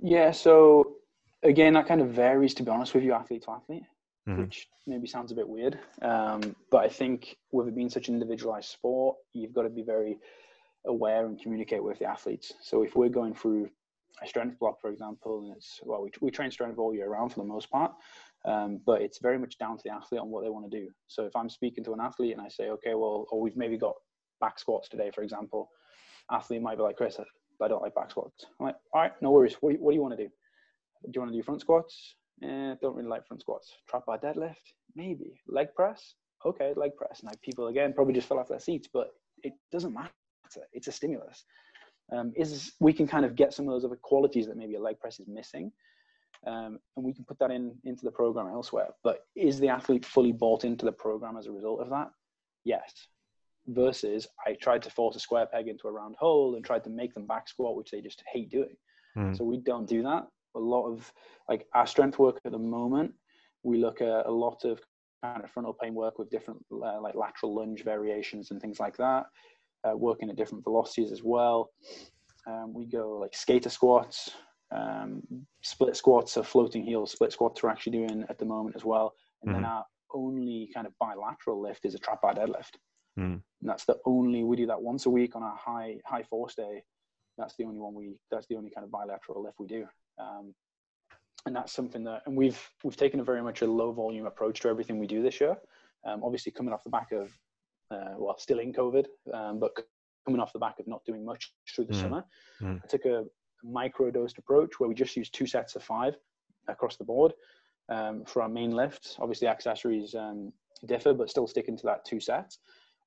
[0.00, 0.96] Yeah, so
[1.42, 3.82] again, that kind of varies, to be honest with you, athlete to athlete,
[4.28, 4.42] mm-hmm.
[4.42, 5.78] which maybe sounds a bit weird.
[6.02, 9.82] Um, but I think with it being such an individualized sport, you've got to be
[9.82, 10.18] very
[10.86, 12.52] aware and communicate with the athletes.
[12.62, 13.68] So if we're going through
[14.22, 17.32] a strength block, for example, and it's well, we, we train strength all year round
[17.32, 17.92] for the most part.
[18.44, 20.88] Um, but it's very much down to the athlete on what they want to do.
[21.08, 23.76] So if I'm speaking to an athlete and I say, okay, well, or we've maybe
[23.76, 23.94] got
[24.40, 25.70] back squats today, for example,
[26.30, 27.18] athlete might be like, Chris,
[27.62, 28.46] I don't like back squats.
[28.60, 29.56] I'm like, all right, no worries.
[29.60, 30.30] What do you, what do you want to do?
[31.04, 32.14] Do you want to do front squats?
[32.42, 33.72] Eh, don't really like front squats.
[33.88, 34.56] Trap bar deadlift?
[34.94, 35.40] Maybe.
[35.48, 36.14] Leg press?
[36.44, 37.22] Okay, leg press.
[37.22, 39.10] Now people again probably just fell off their seats, but
[39.42, 40.10] it doesn't matter.
[40.72, 41.44] It's a stimulus.
[42.10, 44.80] Um, is we can kind of get some of those other qualities that maybe a
[44.80, 45.70] leg press is missing,
[46.46, 48.88] um, and we can put that in into the program elsewhere.
[49.04, 52.08] But is the athlete fully bought into the program as a result of that?
[52.64, 53.08] Yes.
[53.68, 56.90] Versus I tried to force a square peg into a round hole and tried to
[56.90, 58.76] make them back squat, which they just hate doing.
[59.16, 59.36] Mm.
[59.36, 60.26] So we don't do that.
[60.56, 61.12] A lot of
[61.48, 63.12] like our strength work at the moment,
[63.62, 64.80] we look at a lot of
[65.22, 68.96] kind of frontal plane work with different uh, like lateral lunge variations and things like
[68.96, 69.26] that
[69.84, 71.70] uh, working at different velocities as well.
[72.46, 74.30] Um, we go like skater squats,
[74.74, 75.22] um,
[75.62, 79.14] split squats, so floating heels, split squats we're actually doing at the moment as well.
[79.42, 79.62] And mm-hmm.
[79.62, 82.76] then our only kind of bilateral lift is a trap bar deadlift.
[83.18, 83.42] Mm.
[83.60, 86.54] And that's the only we do that once a week on a high high force
[86.54, 86.82] day.
[87.36, 88.16] That's the only one we.
[88.30, 89.86] That's the only kind of bilateral lift we do.
[90.18, 90.54] Um,
[91.46, 94.60] and that's something that and we've we've taken a very much a low volume approach
[94.60, 95.56] to everything we do this year.
[96.04, 97.32] Um, obviously, coming off the back of
[97.90, 99.72] uh, well, still in COVID, um, but
[100.24, 102.00] coming off the back of not doing much through the mm.
[102.00, 102.24] summer,
[102.60, 102.80] mm.
[102.82, 103.24] I took a
[103.64, 106.16] micro dosed approach where we just used two sets of five
[106.68, 107.32] across the board
[107.88, 109.16] um, for our main lifts.
[109.18, 110.52] Obviously, accessories um,
[110.86, 112.58] differ, but still sticking to that two sets.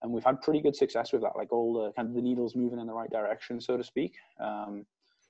[0.04, 2.56] And we've had pretty good success with that, like all the kind of the needles
[2.56, 4.14] moving in the right direction, so to speak.
[4.40, 4.86] Um,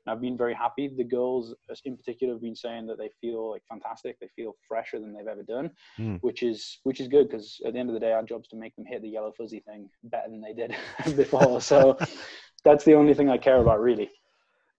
[0.08, 0.88] I've been very happy.
[0.88, 1.54] The girls,
[1.86, 4.20] in particular, have been saying that they feel like fantastic.
[4.20, 6.20] They feel fresher than they've ever done, mm.
[6.22, 8.56] which is which is good because at the end of the day, our job's to
[8.56, 10.76] make them hit the yellow fuzzy thing better than they did
[11.16, 11.62] before.
[11.62, 11.98] so
[12.64, 14.10] that's the only thing I care about, really.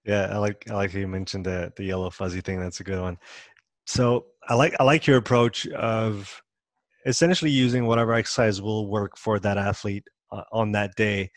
[0.05, 2.59] Yeah, I like I like you mentioned the the yellow fuzzy thing.
[2.59, 3.18] That's a good one.
[3.87, 6.41] So I like I like your approach of
[7.06, 11.30] essentially using whatever exercise will work for that athlete uh, on that day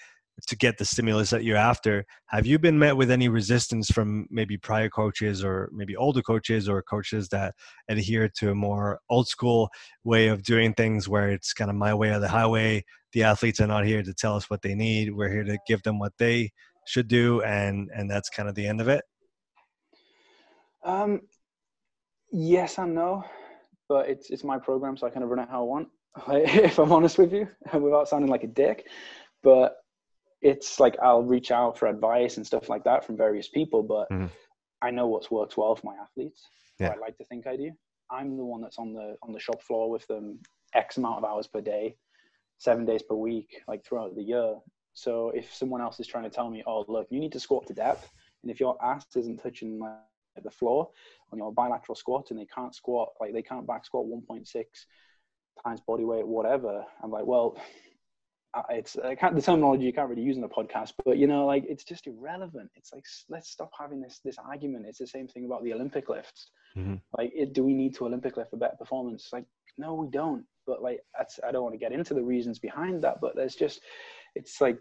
[0.47, 2.05] to get the stimulus that you're after.
[2.27, 6.67] Have you been met with any resistance from maybe prior coaches or maybe older coaches
[6.67, 7.55] or coaches that
[7.89, 9.69] adhere to a more old school
[10.03, 12.83] way of doing things where it's kind of my way or the highway?
[13.13, 15.13] The athletes are not here to tell us what they need.
[15.13, 16.51] We're here to give them what they
[16.85, 19.03] should do, and and that's kind of the end of it.
[20.83, 21.21] Um,
[22.31, 23.23] yes and no,
[23.87, 25.87] but it's it's my program, so I kind of run it how I want.
[26.29, 28.87] if I'm honest with you, without sounding like a dick,
[29.43, 29.77] but
[30.41, 34.09] it's like I'll reach out for advice and stuff like that from various people, but
[34.09, 34.27] mm-hmm.
[34.81, 36.43] I know what's worked well for my athletes.
[36.79, 36.89] Yeah.
[36.89, 37.71] I like to think I do.
[38.11, 40.39] I'm the one that's on the on the shop floor with them
[40.73, 41.95] X amount of hours per day,
[42.57, 44.55] seven days per week, like throughout the year.
[44.93, 47.67] So if someone else is trying to tell me, oh look, you need to squat
[47.67, 48.09] to depth,
[48.43, 49.93] and if your ass isn't touching like,
[50.43, 50.89] the floor
[51.31, 54.45] on your bilateral squat and they can't squat like they can't back squat 1.6
[55.63, 57.57] times body weight, whatever, I'm like, well,
[58.69, 61.45] it's I can't the terminology you can't really use in the podcast, but you know,
[61.45, 62.69] like it's just irrelevant.
[62.75, 64.85] It's like let's stop having this this argument.
[64.87, 66.51] It's the same thing about the Olympic lifts.
[66.77, 66.95] Mm-hmm.
[67.17, 69.29] Like, it, do we need to Olympic lift for better performance?
[69.31, 69.45] Like,
[69.77, 70.45] no, we don't.
[70.67, 73.21] But like, that's I don't want to get into the reasons behind that.
[73.21, 73.81] But there's just,
[74.35, 74.77] it's like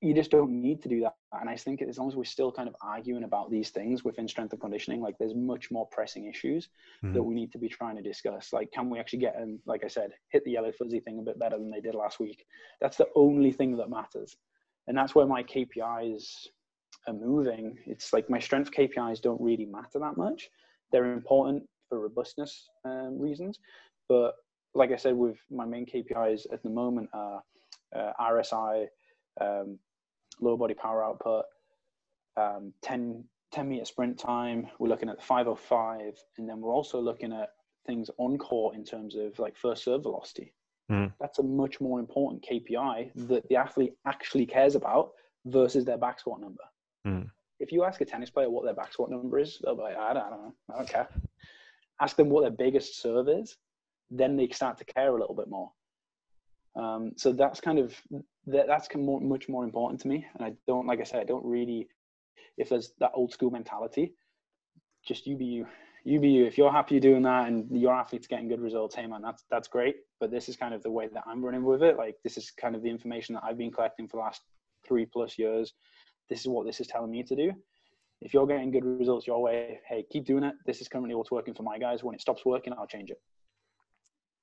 [0.00, 1.14] you just don't need to do that.
[1.40, 4.28] And I think as long as we're still kind of arguing about these things within
[4.28, 6.68] strength and conditioning, like there's much more pressing issues
[7.02, 7.14] mm-hmm.
[7.14, 8.52] that we need to be trying to discuss.
[8.52, 11.22] Like, can we actually get and like I said, hit the yellow fuzzy thing a
[11.22, 12.44] bit better than they did last week?
[12.80, 14.36] That's the only thing that matters.
[14.86, 16.46] And that's where my KPIs
[17.06, 17.78] are moving.
[17.86, 20.50] It's like my strength KPIs don't really matter that much.
[20.92, 23.58] They're important for robustness um, reasons.
[24.08, 24.34] But
[24.74, 27.42] like I said, with my main KPIs at the moment are
[27.94, 28.86] uh, RSI,
[29.40, 29.78] um,
[30.40, 31.44] lower body power output,
[32.36, 34.66] um, 10, 10 meter sprint time.
[34.78, 37.50] We're looking at 505, and then we're also looking at
[37.86, 40.52] things on court in terms of like first serve velocity.
[40.90, 41.12] Mm.
[41.20, 45.12] That's a much more important KPI that the athlete actually cares about
[45.46, 46.62] versus their back squat number.
[47.06, 47.30] Mm.
[47.60, 49.96] If you ask a tennis player what their back squat number is, they'll be like,
[49.96, 51.08] I don't, I don't know, I don't care.
[52.00, 53.56] Ask them what their biggest serve is,
[54.10, 55.70] then they start to care a little bit more.
[56.76, 57.94] Um, so that's kind of
[58.46, 60.26] that, that's much more important to me.
[60.34, 61.88] And I don't, like I said, I don't really,
[62.56, 64.14] if there's that old school mentality,
[65.06, 65.66] just you be you,
[66.04, 66.44] you be you.
[66.44, 69.68] If you're happy doing that and your athlete's getting good results, hey man, that's that's
[69.68, 69.96] great.
[70.20, 71.96] But this is kind of the way that I'm running with it.
[71.96, 74.42] Like this is kind of the information that I've been collecting for the last
[74.86, 75.72] three plus years.
[76.28, 77.52] This is what this is telling me to do.
[78.20, 80.54] If you're getting good results your way, hey, keep doing it.
[80.66, 82.02] This is currently what's working for my guys.
[82.02, 83.20] When it stops working, I'll change it.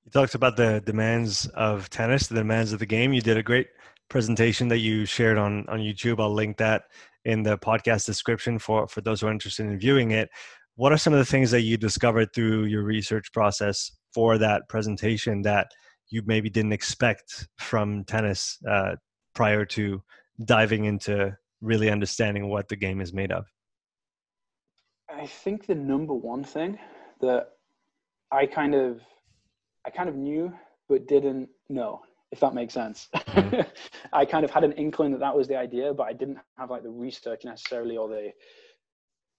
[0.06, 3.14] You talked about the demands of tennis, the demands of the game.
[3.14, 3.68] You did a great
[4.10, 6.20] presentation that you shared on on YouTube.
[6.20, 6.84] I'll link that
[7.26, 10.30] in the podcast description for for those who are interested in viewing it.
[10.76, 14.68] what are some of the things that you discovered through your research process for that
[14.70, 15.68] presentation that
[16.10, 18.95] you maybe didn't expect from tennis uh,
[19.34, 20.02] prior to
[20.45, 23.45] diving into really understanding what the game is made of?
[25.10, 26.80] I think the number one thing
[27.20, 27.49] that
[28.32, 29.02] I kind of
[29.86, 30.53] I kind of knew
[30.89, 32.01] but didn't know
[32.32, 33.07] if that makes sense.
[33.15, 33.61] Mm-hmm.
[34.13, 36.69] I kind of had an inkling that that was the idea, but I didn't have
[36.69, 38.32] like the research necessarily or the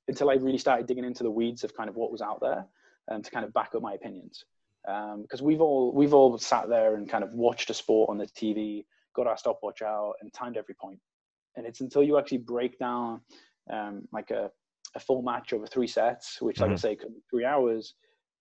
[0.09, 2.67] until I really started digging into the weeds of kind of what was out there
[3.09, 4.45] and um, to kind of back up my opinions.
[4.85, 8.19] Because um, we've all we've all sat there and kind of watched a sport on
[8.19, 8.85] the TV,
[9.15, 10.99] got our stopwatch out, and timed every point.
[11.57, 13.21] And it's until you actually break down
[13.71, 14.51] um, like a,
[14.97, 16.75] a full match over three sets, which, like mm-hmm.
[16.75, 17.95] I say, could be three hours,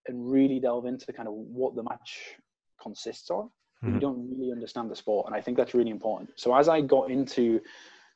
[0.07, 2.35] and really delve into kind of what the match
[2.81, 3.45] consists of,
[3.83, 3.95] mm-hmm.
[3.95, 5.27] you don't really understand the sport.
[5.27, 6.31] And I think that's really important.
[6.35, 7.61] So as I got into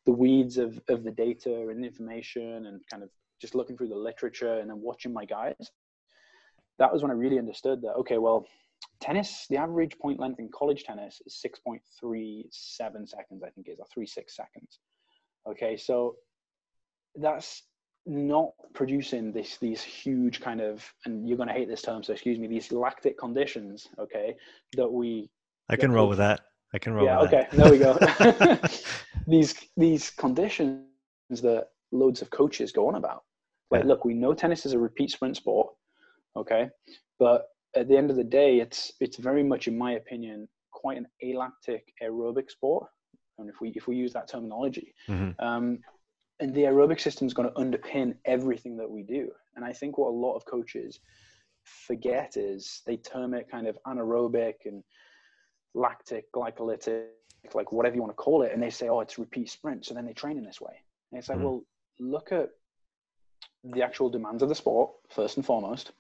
[0.06, 3.10] the weeds of, of the data and information and kind of
[3.42, 5.72] just looking through the literature and then watching my guys,
[6.80, 8.46] that was when I really understood that, okay, well,
[9.02, 12.50] tennis, the average point length in college tennis is 6.37
[13.08, 14.80] seconds, I think is, or 36 seconds.
[15.48, 16.16] Okay, so
[17.16, 17.64] that's
[18.06, 22.14] not producing this these huge kind of and you're going to hate this term so
[22.14, 24.36] excuse me these lactic conditions okay
[24.76, 25.30] that we
[25.70, 26.42] i can roll with that.
[26.74, 27.98] I can roll yeah okay there we go.
[29.28, 30.86] These these conditions
[31.32, 33.24] that loads of coaches go on about.
[33.72, 33.88] Like yeah.
[33.88, 35.74] look we know tennis is a repeat sprint sport
[36.36, 36.70] okay
[37.18, 37.46] but
[37.76, 41.08] at the end of the day it's it's very much in my opinion quite an
[41.24, 42.88] alactic aerobic sport
[43.40, 44.94] and if we if we use that terminology.
[45.10, 45.44] Mm-hmm.
[45.46, 45.80] um,
[46.40, 49.30] and the aerobic system is going to underpin everything that we do.
[49.56, 51.00] And I think what a lot of coaches
[51.64, 54.84] forget is they term it kind of anaerobic and
[55.74, 57.06] lactic, glycolytic,
[57.54, 58.52] like whatever you want to call it.
[58.52, 59.86] And they say, oh, it's repeat sprint.
[59.86, 60.74] So then they train in this way.
[61.12, 61.46] And it's like, mm-hmm.
[61.46, 61.64] well,
[62.00, 62.50] look at
[63.64, 65.94] the actual demands of the sport, first and foremost.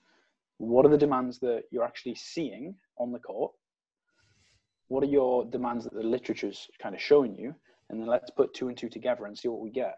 [0.57, 3.53] What are the demands that you're actually seeing on the court?
[4.87, 7.55] What are your demands that the literature's kind of showing you?
[7.89, 9.95] And then let's put two and two together and see what we get.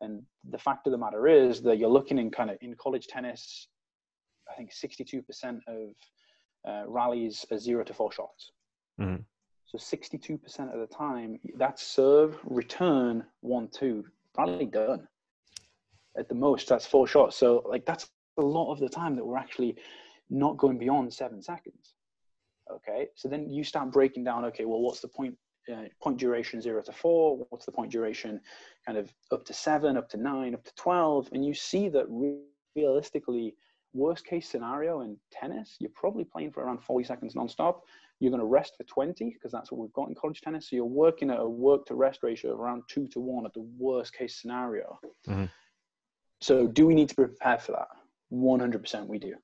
[0.00, 3.06] And the fact of the matter is that you're looking in kind of in college
[3.06, 3.68] tennis,
[4.50, 5.94] I think 62% of
[6.68, 8.52] uh, rallies are zero to four shots.
[9.00, 9.22] Mm-hmm.
[9.66, 14.04] So 62% of the time, that's serve, return, one, two,
[14.38, 15.08] rally done.
[16.16, 17.36] At the most, that's four shots.
[17.36, 19.76] So like that's a lot of the time that we're actually
[20.30, 21.94] not going beyond seven seconds.
[22.70, 24.44] Okay, so then you start breaking down.
[24.46, 25.36] Okay, well, what's the point
[25.72, 28.40] uh, point duration zero to four, what's the point duration
[28.84, 31.30] kind of up to seven, up to nine, up to 12.
[31.32, 32.06] And you see that
[32.74, 33.54] realistically,
[33.92, 37.80] worst case scenario in tennis, you're probably playing for around 40 seconds nonstop.
[38.20, 40.70] You're going to rest for 20 because that's what we've got in college tennis.
[40.70, 43.52] So you're working at a work to rest ratio of around two to one at
[43.52, 44.98] the worst case scenario.
[45.28, 45.44] Mm-hmm.
[46.40, 47.88] So do we need to prepare for that?
[48.32, 49.34] 100% we do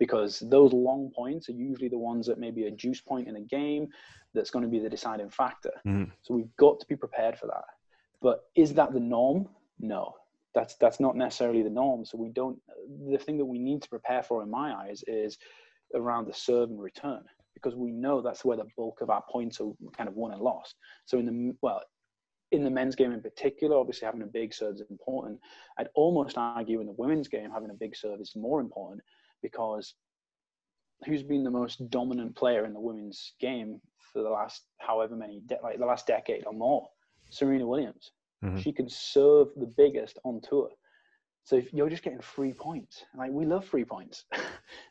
[0.00, 3.40] because those long points are usually the ones that maybe a juice point in a
[3.40, 3.86] game
[4.34, 5.72] that's going to be the deciding factor.
[5.86, 6.10] Mm.
[6.22, 7.64] So we've got to be prepared for that.
[8.22, 9.48] But is that the norm?
[9.78, 10.14] No,
[10.54, 12.04] that's that's not necessarily the norm.
[12.04, 12.58] So we don't.
[13.10, 15.38] The thing that we need to prepare for, in my eyes, is
[15.94, 17.22] around the serve and return
[17.54, 20.40] because we know that's where the bulk of our points are kind of won and
[20.40, 20.76] lost.
[21.04, 21.82] So in the well,
[22.52, 25.38] in the men's game in particular, obviously having a big serve is important.
[25.78, 29.02] I'd almost argue in the women's game having a big serve is more important
[29.42, 29.94] because
[31.04, 33.80] who's been the most dominant player in the women's game
[34.12, 36.88] for the last however many de- like the last decade or more?
[37.30, 38.10] Serena williams.
[38.44, 38.58] Mm-hmm.
[38.58, 40.70] she can serve the biggest on tour.
[41.44, 44.24] So if you're just getting free points like we love free points.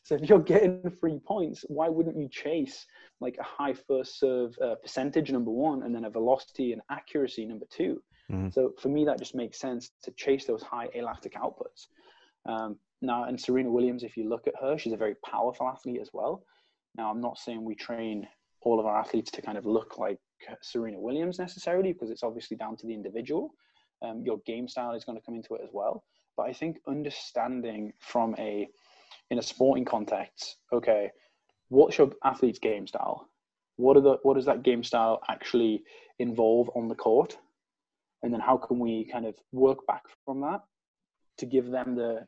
[0.04, 2.86] So if you're getting free points why wouldn't you chase
[3.22, 7.46] like a high first serve uh, percentage number one and then a velocity and accuracy
[7.46, 8.50] number 2 mm-hmm.
[8.50, 11.88] so for me that just makes sense to chase those high elastic outputs.
[12.46, 16.02] Um, now, and Serena Williams, if you look at her, she's a very powerful athlete
[16.02, 16.44] as well.
[16.96, 18.28] Now, I'm not saying we train
[18.62, 20.20] all of our athletes to kind of look like
[20.62, 23.52] Serena Williams necessarily, because it's obviously down to the individual.
[24.02, 26.04] Um, your game style is going to come into it as well.
[26.36, 28.68] But I think understanding from a
[29.30, 31.12] in a sporting context, okay,
[31.68, 33.30] what's your athlete's game style?
[33.76, 35.84] What are the what does that game style actually
[36.18, 37.38] involve on the court?
[38.24, 40.62] And then how can we kind of work back from that
[41.38, 42.28] to give them the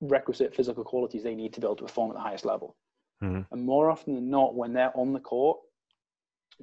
[0.00, 2.76] requisite physical qualities they need to be able to perform at the highest level.
[3.22, 3.52] Mm-hmm.
[3.52, 5.58] And more often than not, when they're on the court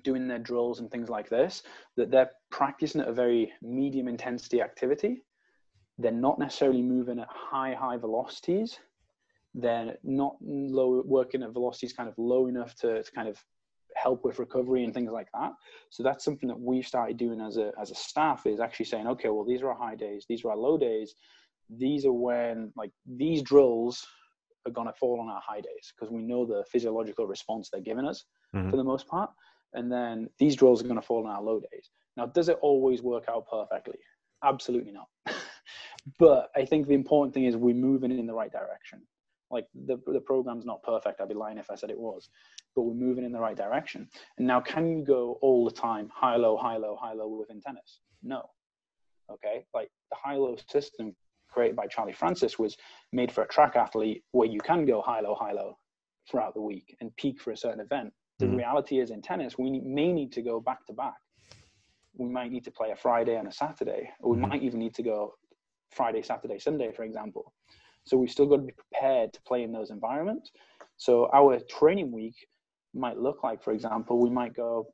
[0.04, 1.64] doing their drills and things like this,
[1.96, 5.24] that they're practicing at a very medium intensity activity.
[5.98, 8.78] They're not necessarily moving at high, high velocities.
[9.56, 13.44] They're not low, working at velocities kind of low enough to, to kind of
[13.96, 15.54] help with recovery and things like that.
[15.90, 19.08] So that's something that we've started doing as a as a staff is actually saying,
[19.08, 21.16] okay, well, these are our high days, these are our low days,
[21.70, 24.05] these are when like these drills
[24.65, 27.82] are going to fall on our high days because we know the physiological response they're
[27.82, 28.70] giving us mm-hmm.
[28.70, 29.30] for the most part.
[29.74, 31.89] And then these drills are going to fall on our low days.
[32.15, 33.99] Now, does it always work out perfectly?
[34.43, 35.07] Absolutely not.
[36.20, 39.01] but I think the important thing is we're moving in the right direction.
[39.49, 41.22] Like the, the program's not perfect.
[41.22, 42.30] I'd be lying if I said it was,
[42.76, 44.09] but we're moving in the right direction.
[44.38, 47.61] And now, can you go all the time high, low, high, low, high, low within
[47.61, 47.99] tennis?
[48.24, 48.49] No.
[49.32, 49.65] Okay.
[49.74, 51.15] Like the high, low system
[51.58, 52.78] created by Charlie Francis was
[53.12, 55.76] made for a track athlete where you can go high, low, high, low
[56.30, 58.14] throughout the week and peak for a certain event.
[58.38, 58.58] The mm-hmm.
[58.58, 61.16] reality is in tennis, we may need to go back to back.
[62.14, 64.49] We might need to play a Friday and a Saturday, or we mm-hmm.
[64.49, 65.34] might even need to go
[65.89, 67.51] Friday, Saturday, Sunday, for example.
[68.03, 70.51] So we've still got to be prepared to play in those environments.
[70.97, 72.36] So our training week
[72.93, 74.93] might look like, for example, we might go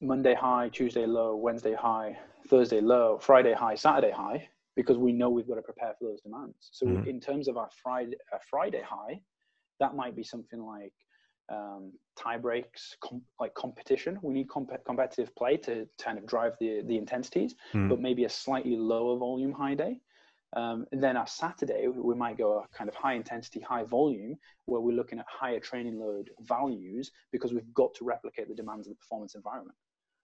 [0.00, 2.16] Monday high, Tuesday low, Wednesday high,
[2.48, 4.48] Thursday low, Friday high, Saturday high,
[4.80, 6.70] because we know we've got to prepare for those demands.
[6.72, 7.08] So mm-hmm.
[7.08, 8.16] in terms of our Friday,
[8.48, 9.20] Friday high,
[9.78, 10.94] that might be something like
[11.50, 14.18] um, tie breaks, com- like competition.
[14.22, 17.90] We need comp- competitive play to kind of drive the the intensities, mm.
[17.90, 20.00] but maybe a slightly lower volume high day.
[20.56, 24.36] Um, and then our Saturday, we might go a kind of high intensity, high volume,
[24.64, 28.88] where we're looking at higher training load values because we've got to replicate the demands
[28.88, 29.76] of the performance environment.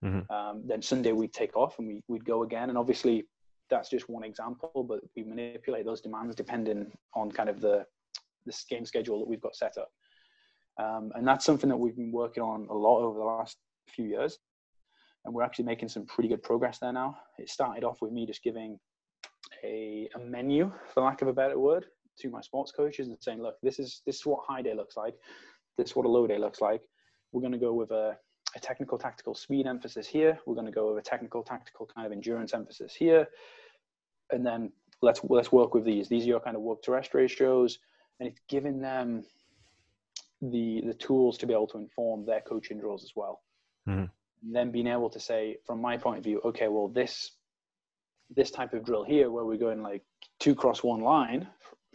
[0.03, 0.31] Mm-hmm.
[0.31, 2.67] Um, then Sunday we'd take off and we, we'd go again.
[2.69, 3.25] And obviously
[3.69, 7.85] that's just one example, but we manipulate those demands depending on kind of the,
[8.45, 9.89] the game schedule that we've got set up.
[10.79, 13.57] Um, and that's something that we've been working on a lot over the last
[13.89, 14.37] few years.
[15.25, 17.17] And we're actually making some pretty good progress there now.
[17.37, 18.79] It started off with me just giving
[19.63, 21.85] a, a menu, for lack of a better word,
[22.19, 24.95] to my sports coaches and saying, look, this is this is what high day looks
[24.95, 25.15] like.
[25.77, 26.81] This is what a low day looks like.
[27.31, 28.17] We're going to go with a,
[28.55, 30.39] a technical tactical speed emphasis here.
[30.45, 33.27] We're going to go over technical tactical kind of endurance emphasis here.
[34.31, 34.71] And then
[35.01, 36.09] let's let's work with these.
[36.09, 37.79] These are your kind of work to rest ratios.
[38.19, 39.23] And it's giving them
[40.41, 43.41] the the tools to be able to inform their coaching drills as well.
[43.87, 44.05] Mm-hmm.
[44.53, 47.31] Then being able to say, from my point of view, okay, well this
[48.35, 50.03] this type of drill here, where we're going like
[50.39, 51.47] two cross one line,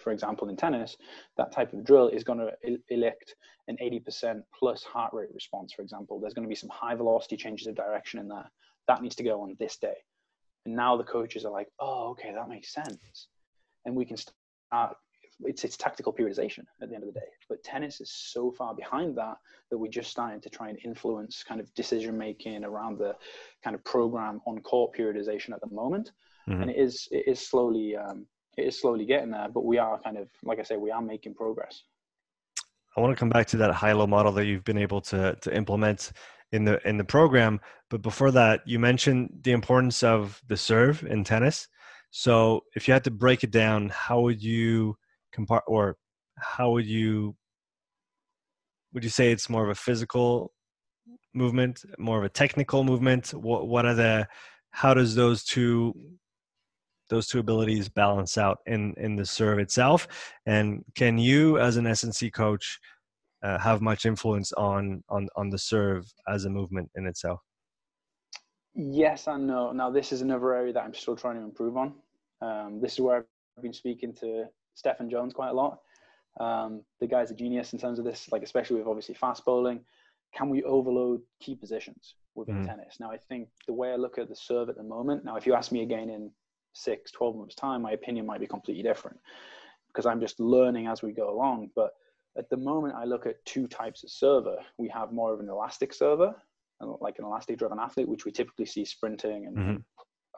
[0.02, 0.96] for example, in tennis,
[1.36, 2.50] that type of drill is going to
[2.88, 3.34] elect
[3.68, 6.20] an 80% plus heart rate response, for example.
[6.20, 8.50] There's going to be some high velocity changes of direction in there.
[8.88, 9.96] That needs to go on this day.
[10.66, 13.28] And now the coaches are like, oh, okay, that makes sense.
[13.84, 14.96] And we can start
[15.44, 17.26] it's it's tactical periodization at the end of the day.
[17.48, 19.36] But tennis is so far behind that
[19.70, 23.14] that we're just starting to try and influence kind of decision making around the
[23.64, 26.12] kind of program on court periodization at the moment.
[26.48, 26.62] Mm-hmm.
[26.62, 28.26] And it is it is slowly um,
[28.56, 31.02] it is slowly getting there, but we are kind of like I say, we are
[31.02, 31.82] making progress.
[32.96, 35.56] I want to come back to that high-low model that you've been able to to
[35.56, 36.12] implement
[36.52, 37.60] in the in the program.
[37.90, 41.68] But before that, you mentioned the importance of the serve in tennis.
[42.10, 44.96] So if you had to break it down, how would you
[45.32, 45.96] compare, or
[46.38, 47.34] how would you
[48.92, 50.52] would you say it's more of a physical
[51.34, 54.28] movement more of a technical movement what what are the
[54.70, 55.94] how does those two
[57.08, 60.08] those two abilities balance out in in the serve itself
[60.46, 62.78] and can you as an S&C coach
[63.42, 67.40] uh, have much influence on on on the serve as a movement in itself
[68.74, 71.92] yes and no now this is another area that i'm still trying to improve on
[72.40, 73.18] um, this is where
[73.56, 74.46] i've been speaking to
[74.76, 75.78] Steffan Jones quite a lot.
[76.40, 79.80] Um, the guy's a genius in terms of this, like especially with obviously fast bowling.
[80.34, 82.66] Can we overload key positions within mm.
[82.66, 82.96] tennis?
[82.98, 85.46] Now, I think the way I look at the serve at the moment, now, if
[85.46, 86.30] you ask me again in
[86.72, 89.18] six, 12 months' time, my opinion might be completely different
[89.88, 91.70] because I'm just learning as we go along.
[91.76, 91.90] But
[92.38, 94.56] at the moment, I look at two types of server.
[94.78, 96.34] We have more of an elastic server,
[97.00, 99.76] like an elastic driven athlete, which we typically see sprinting and mm-hmm.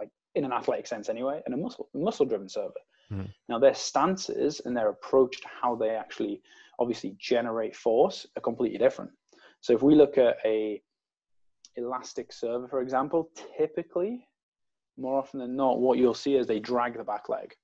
[0.01, 2.72] like in an athletic sense anyway, and a muscle muscle driven server.
[3.12, 3.30] Mm.
[3.49, 6.43] Now, their stances and their approach to how they actually
[6.78, 9.11] obviously generate force are completely different.
[9.61, 10.82] So, if we look at a
[11.76, 14.26] elastic server, for example, typically,
[14.97, 17.55] more often than not, what you'll see is they drag the back leg.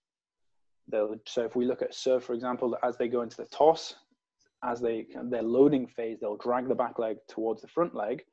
[0.89, 3.95] They'll, so, if we look at serve, for example, as they go into the toss,
[4.64, 8.24] as they their loading phase, they'll drag the back leg towards the front leg,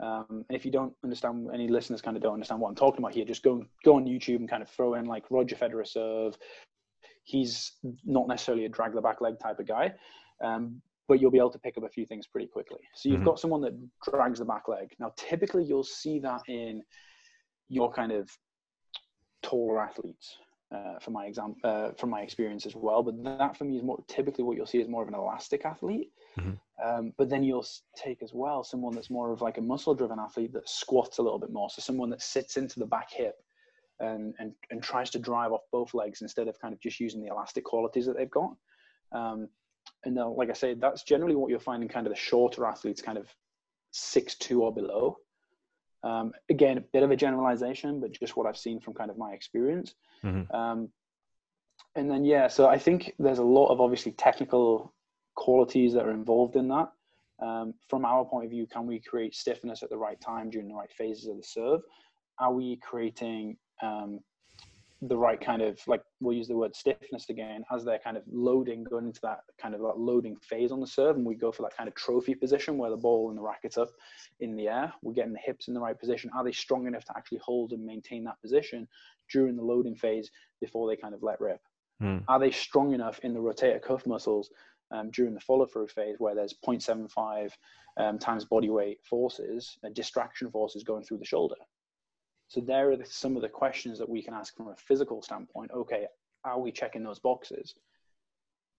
[0.00, 3.00] um, and if you don't understand, any listeners kind of don't understand what I'm talking
[3.00, 5.86] about here, just go go on YouTube and kind of throw in like Roger Federer
[5.86, 6.36] serve.
[7.24, 7.72] He's
[8.04, 9.92] not necessarily a drag the back leg type of guy,
[10.42, 12.80] um, but you'll be able to pick up a few things pretty quickly.
[12.94, 13.26] So you've mm-hmm.
[13.26, 13.78] got someone that
[14.10, 14.94] drags the back leg.
[14.98, 16.82] Now, typically you'll see that in
[17.70, 18.28] your kind of
[19.42, 20.36] taller athletes.
[20.72, 23.82] Uh, from my exam, uh, from my experience as well, but that for me is
[23.82, 26.12] more typically what you'll see is more of an elastic athlete.
[26.38, 26.52] Mm-hmm.
[26.86, 27.66] Um, but then you'll
[27.96, 31.22] take as well someone that's more of like a muscle driven athlete that squats a
[31.22, 31.68] little bit more.
[31.70, 33.34] So someone that sits into the back hip
[33.98, 37.20] and, and, and tries to drive off both legs instead of kind of just using
[37.20, 38.54] the elastic qualities that they've got.
[39.10, 39.48] Um,
[40.04, 43.02] and then, like I said, that's generally what you're finding kind of the shorter athletes,
[43.02, 43.26] kind of
[43.90, 45.16] six two or below.
[46.02, 49.18] Um, again, a bit of a generalization, but just what I've seen from kind of
[49.18, 49.94] my experience.
[50.24, 50.54] Mm-hmm.
[50.54, 50.88] Um,
[51.94, 54.94] and then, yeah, so I think there's a lot of obviously technical
[55.34, 56.90] qualities that are involved in that.
[57.42, 60.68] Um, from our point of view, can we create stiffness at the right time during
[60.68, 61.80] the right phases of the serve?
[62.38, 64.20] Are we creating um,
[65.02, 68.22] the right kind of like we'll use the word stiffness again as they're kind of
[68.30, 71.50] loading going into that kind of that loading phase on the serve and we go
[71.50, 73.88] for that kind of trophy position where the ball and the racket's up
[74.40, 74.92] in the air.
[75.02, 76.30] We're getting the hips in the right position.
[76.36, 78.86] Are they strong enough to actually hold and maintain that position
[79.32, 80.30] during the loading phase
[80.60, 81.60] before they kind of let rip?
[82.02, 82.24] Mm.
[82.28, 84.48] are they strong enough in the rotator cuff muscles
[84.90, 87.50] um, during the follow through phase where there's 0.75
[87.98, 91.56] um, times body weight forces uh, distraction forces going through the shoulder
[92.50, 95.22] so there are the, some of the questions that we can ask from a physical
[95.22, 95.70] standpoint.
[95.70, 96.06] Okay,
[96.44, 97.74] are we checking those boxes?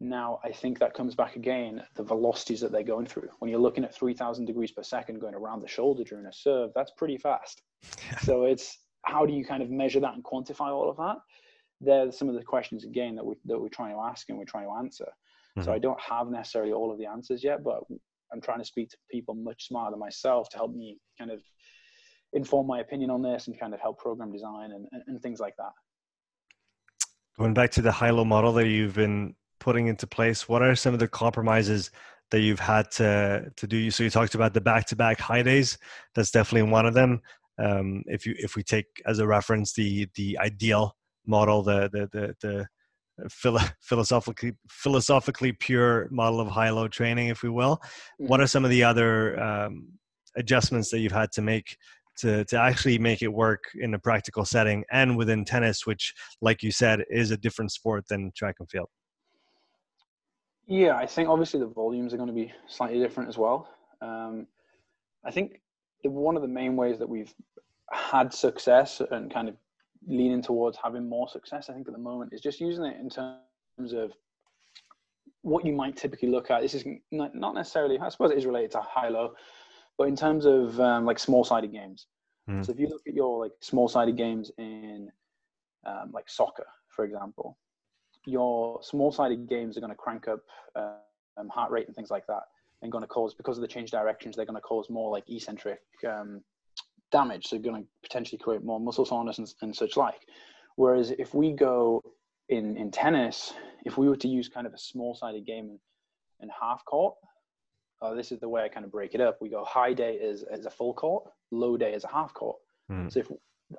[0.01, 3.29] Now, I think that comes back again, the velocities that they're going through.
[3.39, 6.71] When you're looking at 3,000 degrees per second going around the shoulder during a serve,
[6.75, 7.61] that's pretty fast.
[8.23, 11.15] so it's how do you kind of measure that and quantify all of that?
[11.79, 14.43] They're some of the questions again that we that we're trying to ask and we're
[14.43, 15.07] trying to answer.
[15.57, 15.63] Mm-hmm.
[15.63, 17.79] So I don't have necessarily all of the answers yet, but
[18.33, 21.39] I'm trying to speak to people much smarter than myself to help me kind of
[22.33, 25.55] inform my opinion on this and kind of help program design and, and, things like
[25.57, 25.71] that.
[27.37, 30.93] Going back to the high-low model that you've been putting into place, what are some
[30.93, 31.91] of the compromises
[32.29, 33.91] that you've had to to do?
[33.91, 35.77] So you talked about the back-to-back high days.
[36.15, 37.21] That's definitely one of them.
[37.57, 42.09] Um, if you if we take as a reference the the ideal model, the the
[42.11, 42.67] the, the
[43.29, 47.77] philosophically philosophically pure model of high-low training, if we will.
[47.77, 48.27] Mm-hmm.
[48.27, 49.87] What are some of the other um,
[50.35, 51.77] adjustments that you've had to make
[52.21, 56.63] to to actually make it work in a practical setting and within tennis, which, like
[56.63, 58.89] you said, is a different sport than track and field.
[60.67, 63.67] Yeah, I think obviously the volumes are going to be slightly different as well.
[64.01, 64.47] Um,
[65.25, 65.61] I think
[66.03, 67.33] the, one of the main ways that we've
[67.91, 69.55] had success and kind of
[70.07, 73.09] leaning towards having more success, I think at the moment, is just using it in
[73.09, 74.13] terms of
[75.41, 76.61] what you might typically look at.
[76.61, 79.33] This is not necessarily, I suppose it is related to high low,
[80.01, 82.07] but in terms of um, like small sided games,
[82.49, 82.65] mm.
[82.65, 85.11] so if you look at your like small sided games in
[85.85, 87.55] um, like soccer, for example,
[88.25, 90.39] your small sided games are going to crank up
[90.75, 92.41] um, heart rate and things like that,
[92.81, 95.23] and going to cause because of the change directions, they're going to cause more like
[95.29, 96.41] eccentric um,
[97.11, 97.45] damage.
[97.45, 100.21] So going to potentially create more muscle soreness and, and such like.
[100.77, 102.01] Whereas if we go
[102.49, 103.53] in in tennis,
[103.85, 105.79] if we were to use kind of a small sided game in,
[106.39, 107.13] in half court,
[108.01, 109.37] uh, this is the way I kind of break it up.
[109.41, 112.57] We go high day is, is a full court, low day is a half court.
[112.91, 113.11] Mm.
[113.11, 113.31] So if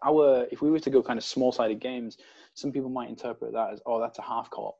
[0.04, 2.16] our if we were to go kind of small sided games,
[2.54, 4.74] some people might interpret that as oh that's a half court,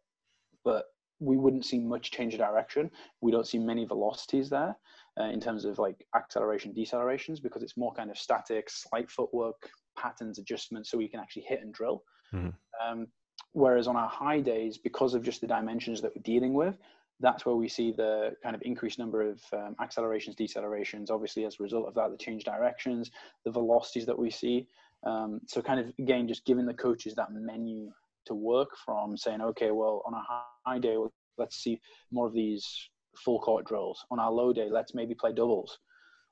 [0.65, 0.87] but
[1.21, 2.91] we wouldn't see much change of direction.
[3.21, 4.77] We don't see many velocities there
[5.21, 9.71] uh, in terms of like acceleration decelerations because it's more kind of static, slight footwork
[9.97, 12.03] patterns adjustments, so we can actually hit and drill.
[12.33, 12.55] Mm.
[12.85, 13.07] Um,
[13.53, 16.77] whereas on our high days, because of just the dimensions that we're dealing with,
[17.23, 21.11] that's where we see the kind of increased number of um, accelerations, decelerations.
[21.11, 23.11] Obviously, as a result of that, the change directions,
[23.45, 24.67] the velocities that we see.
[25.05, 27.91] Um, so, kind of again, just giving the coaches that menu
[28.27, 30.23] to work from, saying, okay, well, on a
[30.67, 30.97] high day,
[31.39, 34.05] let's see more of these full court drills.
[34.11, 35.79] On our low day, let's maybe play doubles,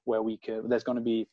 [0.05, 0.69] where we could.
[0.69, 1.29] There's going to be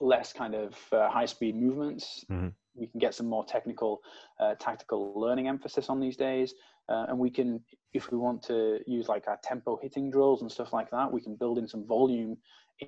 [0.00, 2.24] less kind of uh, high speed movements.
[2.30, 2.48] Mm-hmm.
[2.74, 4.00] We can get some more technical,
[4.38, 6.54] uh, tactical learning emphasis on these days.
[6.88, 7.60] Uh, and we can,
[7.92, 11.20] if we want to use like our tempo hitting drills and stuff like that, we
[11.20, 12.36] can build in some volume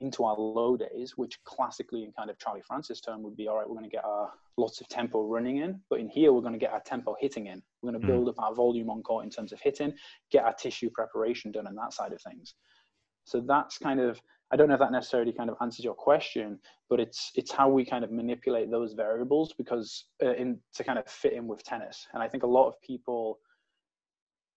[0.01, 3.57] into our low days, which classically in kind of Charlie Francis term would be all
[3.57, 6.43] right, we're going to get our lots of tempo running in, but in here we're
[6.43, 7.63] going to get our tempo hitting in.
[7.83, 8.13] We're going to hmm.
[8.13, 9.95] build up our volume on court in terms of hitting,
[10.31, 12.55] get our tissue preparation done and that side of things.
[13.25, 14.21] So that's kind of
[14.51, 17.69] I don't know if that necessarily kind of answers your question, but it's it's how
[17.69, 21.63] we kind of manipulate those variables because uh, in to kind of fit in with
[21.65, 22.07] tennis.
[22.15, 23.39] And I think a lot of people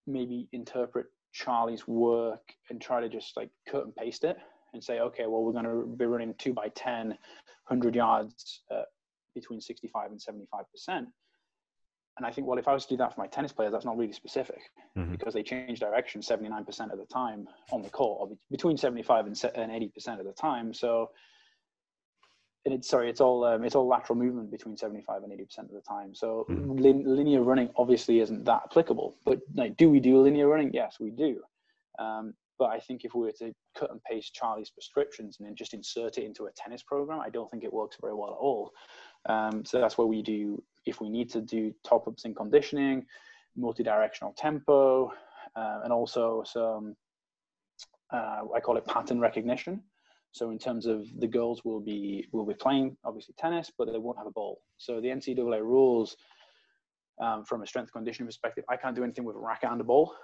[0.08, 4.38] maybe interpret Charlie's work and try to just like cut and paste it
[4.74, 8.84] and say, okay, well, we're going to be running two by 10, 100 yards uh,
[9.36, 11.06] between 65 and 75%.
[12.18, 13.86] And I think, well, if I was to do that for my tennis players, that's
[13.86, 14.60] not really specific
[14.98, 15.12] mm-hmm.
[15.12, 19.36] because they change direction 79% of the time on the court, or between 75 and
[19.36, 20.74] 80% of the time.
[20.74, 21.12] So
[22.66, 25.46] and it's sorry, it's all um, it's all lateral movement between seventy five and eighty
[25.46, 26.14] percent of the time.
[26.14, 26.80] So mm.
[26.80, 29.16] lin- linear running obviously isn't that applicable.
[29.26, 30.72] But like, do we do linear running?
[30.74, 31.42] Yes, we do.
[32.00, 35.56] Um, but I think if we were to cut and paste Charlie's prescriptions and then
[35.56, 38.38] just insert it into a tennis program, I don't think it works very well at
[38.38, 38.72] all.
[39.28, 43.08] Um, so that's where we do, if we need to do top ups in conditioning,
[43.56, 45.12] multi-directional tempo,
[45.56, 46.96] uh, and also some,
[48.14, 49.82] uh, I call it pattern recognition.
[50.32, 53.98] So in terms of the girls will be will be playing obviously tennis, but they
[53.98, 54.62] won't have a ball.
[54.78, 56.16] So the NCAA rules
[57.22, 59.84] um, from a strength conditioning perspective, I can't do anything with a racket and a
[59.84, 60.16] ball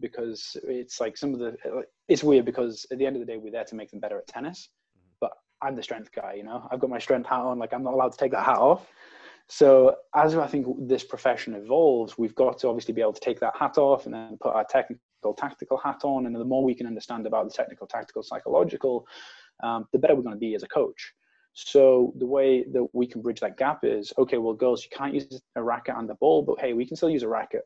[0.00, 1.56] because it's like some of the
[2.08, 4.18] it's weird because at the end of the day we're there to make them better
[4.18, 4.68] at tennis,
[5.20, 5.32] but
[5.62, 6.34] I'm the strength guy.
[6.34, 7.58] You know, I've got my strength hat on.
[7.58, 8.86] Like I'm not allowed to take that hat off.
[9.48, 13.38] So as I think this profession evolves, we've got to obviously be able to take
[13.40, 15.00] that hat off and then put our technical
[15.36, 16.26] tactical hat on.
[16.26, 19.06] And the more we can understand about the technical, tactical, psychological,
[19.62, 21.12] um, the better we're going to be as a coach.
[21.52, 24.36] So the way that we can bridge that gap is okay.
[24.36, 27.08] Well, girls, you can't use a racket and the ball, but hey, we can still
[27.08, 27.62] use a racket.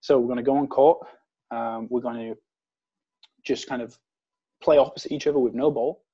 [0.00, 1.06] So we're going to go on court.
[1.50, 2.38] Um, we're going to
[3.44, 3.98] just kind of
[4.62, 6.04] play opposite each other with no ball.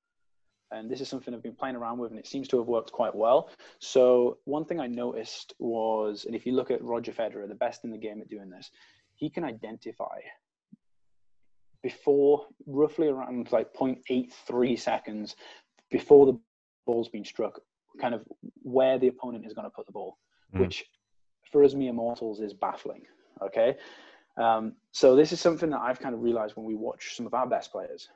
[0.71, 2.91] And this is something I've been playing around with, and it seems to have worked
[2.91, 3.49] quite well.
[3.79, 7.83] So one thing I noticed was, and if you look at Roger Federer, the best
[7.83, 8.71] in the game at doing this,
[9.13, 10.17] he can identify
[11.85, 15.35] before roughly around like 0.83 seconds
[15.91, 16.33] before the
[16.87, 17.59] ball's been struck,
[18.01, 18.23] kind of
[18.63, 20.17] where the opponent is going to put the ball,
[20.55, 20.61] mm.
[20.61, 20.83] which
[21.51, 23.03] for us mere mortals is baffling.
[23.39, 23.75] Okay.
[24.35, 27.35] Um, so this is something that I've kind of realized when we watch some of
[27.35, 28.09] our best players.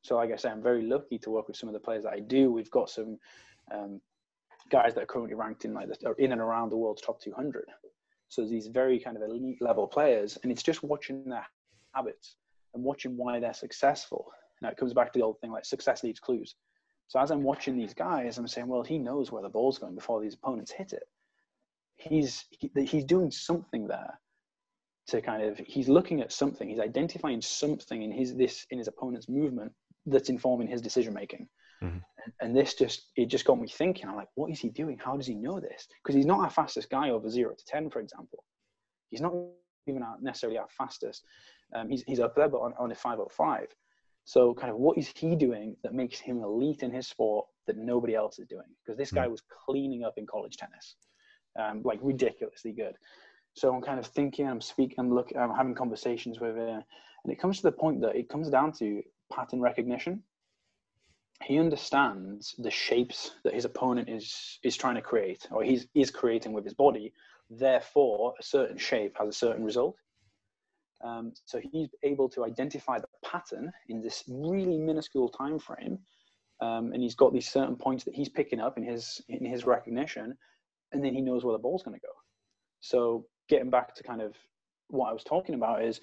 [0.00, 2.14] So like I say, I'm very lucky to work with some of the players that
[2.14, 2.50] I do.
[2.50, 3.18] We've got some
[3.70, 4.00] um,
[4.70, 7.66] guys that are currently ranked in like the, in and around the world's top 200.
[8.30, 11.46] So these very kind of elite level players, and it's just watching their
[11.94, 12.36] habits
[12.74, 14.26] and watching why they're successful.
[14.60, 16.54] Now it comes back to the old thing like success leaves clues.
[17.08, 19.94] So as I'm watching these guys, I'm saying, well, he knows where the ball's going
[19.94, 21.04] before these opponents hit it.
[21.96, 24.18] He's he, he's doing something there
[25.08, 26.68] to kind of he's looking at something.
[26.68, 29.72] He's identifying something in his this in his opponent's movement
[30.06, 31.46] that's informing his decision making.
[31.82, 31.98] Mm-hmm.
[32.24, 34.08] And, and this just it just got me thinking.
[34.08, 34.98] I'm like, what is he doing?
[34.98, 35.86] How does he know this?
[36.02, 38.44] Because he's not our fastest guy over zero to ten, for example.
[39.10, 39.34] He's not
[39.86, 41.22] even our, necessarily our fastest.
[41.72, 43.68] Um, he's, he's up there, but on, on a 505.
[44.24, 47.76] So, kind of, what is he doing that makes him elite in his sport that
[47.76, 48.66] nobody else is doing?
[48.84, 49.32] Because this guy hmm.
[49.32, 50.96] was cleaning up in college tennis,
[51.58, 52.96] um, like ridiculously good.
[53.54, 56.82] So I'm kind of thinking, I'm speaking, I'm looking, I'm having conversations with him,
[57.24, 59.02] and it comes to the point that it comes down to
[59.32, 60.22] pattern recognition.
[61.42, 66.10] He understands the shapes that his opponent is is trying to create, or he's is
[66.10, 67.12] creating with his body.
[67.50, 69.96] Therefore, a certain shape has a certain result.
[71.04, 75.98] Um, so he's able to identify the pattern in this really minuscule time frame,
[76.60, 79.66] um, and he's got these certain points that he's picking up in his in his
[79.66, 80.34] recognition,
[80.92, 82.12] and then he knows where the ball's going to go.
[82.80, 84.34] So getting back to kind of
[84.88, 86.00] what I was talking about is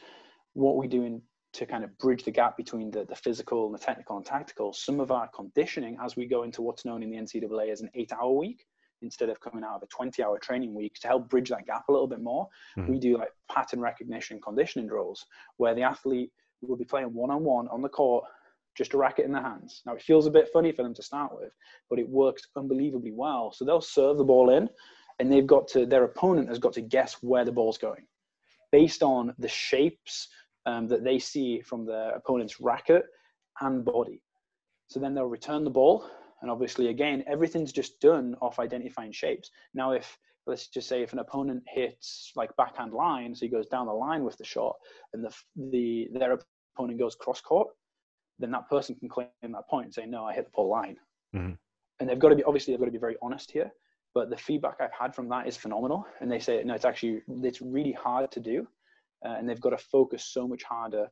[0.54, 1.22] what we do doing
[1.54, 4.72] to kind of bridge the gap between the, the physical and the technical and tactical.
[4.72, 7.89] Some of our conditioning as we go into what's known in the NCAA as an
[7.93, 8.66] eight-hour week
[9.02, 11.84] instead of coming out of a 20 hour training week to help bridge that gap
[11.89, 12.47] a little bit more
[12.78, 12.91] mm-hmm.
[12.91, 15.26] we do like pattern recognition conditioning drills
[15.58, 16.32] where the athlete
[16.62, 18.24] will be playing one-on-one on the court
[18.76, 19.82] just a racket in their hands.
[19.86, 21.52] Now it feels a bit funny for them to start with
[21.89, 23.52] but it works unbelievably well.
[23.52, 24.70] So they'll serve the ball in
[25.20, 28.06] and they've got to their opponent has got to guess where the ball's going
[28.72, 30.30] based on the shapes
[30.66, 33.04] um, that they see from their opponent's racket
[33.60, 34.22] and body.
[34.88, 36.10] So then they'll return the ball
[36.42, 39.52] and obviously, again, everything's just done off identifying shapes.
[39.74, 40.18] Now, if
[40.48, 43.94] let's just say if an opponent hits like backhand line, so he goes down the
[43.94, 44.76] line with the shot,
[45.14, 45.34] and the
[45.72, 46.38] the their
[46.76, 47.68] opponent goes cross court,
[48.39, 50.98] then that person can claim that point and say, "No, I hit the pole line."
[51.36, 51.54] Mm-hmm.
[52.00, 53.72] And they've got to be obviously they've got to be very honest here.
[54.14, 57.22] But the feedback I've had from that is phenomenal, and they say, "No, it's actually
[57.44, 58.68] it's really hard to do,"
[59.26, 61.08] uh, and they've got to focus so much harder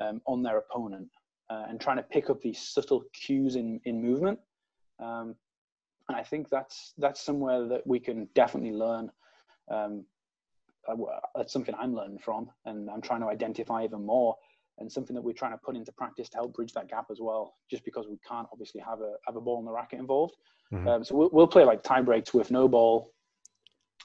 [0.00, 1.08] um, on their opponent
[1.50, 4.38] uh, and trying to pick up these subtle cues in in movement
[5.00, 5.34] um,
[6.08, 9.10] and I think that's that's somewhere that we can definitely learn.
[9.70, 10.04] Um,
[10.88, 10.96] uh,
[11.36, 14.34] that's something I'm learning from, and I'm trying to identify even more,
[14.78, 17.18] and something that we're trying to put into practice to help bridge that gap as
[17.20, 17.54] well.
[17.70, 20.34] Just because we can't obviously have a have a ball in the racket involved,
[20.72, 20.88] mm-hmm.
[20.88, 23.12] um, so we'll, we'll play like tie breaks with no ball,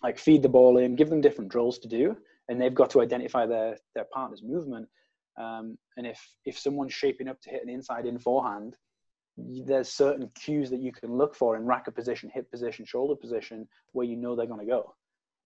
[0.03, 2.15] like feed the ball in, give them different drills to do,
[2.49, 4.87] and they've got to identify their their partner's movement.
[5.37, 8.75] Um, and if if someone's shaping up to hit an inside in forehand,
[9.37, 13.67] there's certain cues that you can look for in racket position, hip position, shoulder position,
[13.91, 14.95] where you know they're going to go.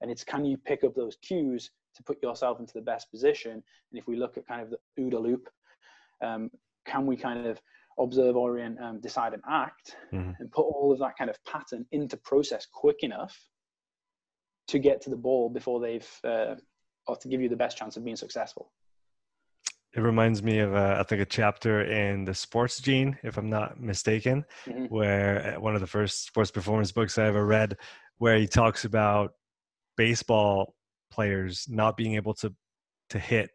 [0.01, 3.51] And it's can you pick up those cues to put yourself into the best position?
[3.51, 3.63] And
[3.93, 5.49] if we look at kind of the OODA loop,
[6.21, 6.51] um,
[6.85, 7.59] can we kind of
[7.97, 10.31] observe, orient, um, decide, and act, mm-hmm.
[10.39, 13.37] and put all of that kind of pattern into process quick enough
[14.67, 16.55] to get to the ball before they've, uh,
[17.07, 18.71] or to give you the best chance of being successful?
[19.93, 23.49] It reminds me of uh, I think a chapter in the Sports Gene, if I'm
[23.49, 24.85] not mistaken, mm-hmm.
[24.85, 27.77] where uh, one of the first sports performance books I ever read,
[28.17, 29.31] where he talks about
[29.97, 30.75] baseball
[31.11, 32.53] players not being able to
[33.09, 33.49] to hit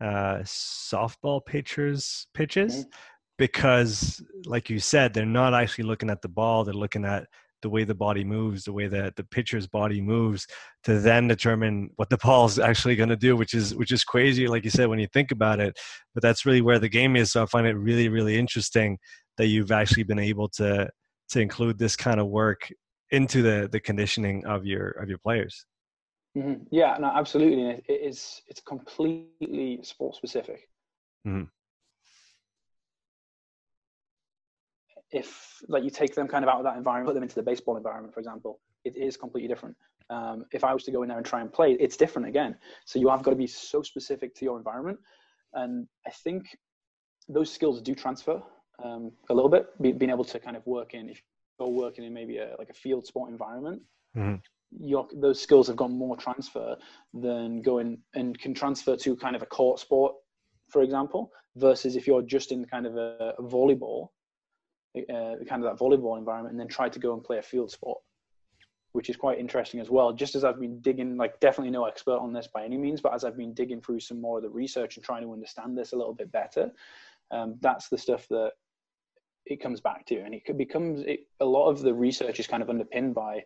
[0.00, 2.88] uh, softball pitchers pitches mm-hmm.
[3.36, 7.28] because, like you said, they're not actually looking at the ball; they're looking at
[7.62, 10.46] the way the body moves, the way that the pitcher's body moves,
[10.84, 14.04] to then determine what the ball is actually going to do, which is which is
[14.04, 15.78] crazy, like you said, when you think about it.
[16.14, 17.32] But that's really where the game is.
[17.32, 18.98] So I find it really, really interesting
[19.36, 20.88] that you've actually been able to
[21.30, 22.70] to include this kind of work
[23.10, 25.66] into the the conditioning of your of your players.
[26.36, 26.64] Mm-hmm.
[26.70, 27.82] Yeah, no, absolutely.
[27.88, 30.68] It is it's completely sport specific.
[31.26, 31.44] Mm-hmm.
[35.10, 37.42] If like you take them kind of out of that environment, put them into the
[37.42, 39.76] baseball environment, for example, it is completely different.
[40.10, 42.56] Um, if I was to go in there and try and play, it's different again.
[42.86, 44.98] So you have got to be so specific to your environment,
[45.54, 46.46] and I think
[47.28, 48.42] those skills do transfer
[48.82, 49.66] um, a little bit.
[49.80, 51.22] Be, being able to kind of work in, if
[51.58, 53.82] you're working in maybe a like a field sport environment,
[54.16, 54.36] mm-hmm.
[54.78, 56.76] your those skills have got more transfer
[57.12, 60.14] than going and can transfer to kind of a court sport,
[60.70, 64.08] for example, versus if you're just in kind of a, a volleyball
[65.08, 67.70] uh, kind of that volleyball environment and then try to go and play a field
[67.70, 67.98] sport
[68.92, 70.12] which is quite interesting as well.
[70.12, 73.14] Just as i've been digging like definitely no expert on this by any means but
[73.14, 75.92] as i've been digging through some more of the research and trying to understand this
[75.92, 76.70] a little bit better
[77.30, 78.52] um, that's the stuff that
[79.44, 80.20] it comes back to.
[80.20, 83.44] And it becomes it, a lot of the research is kind of underpinned by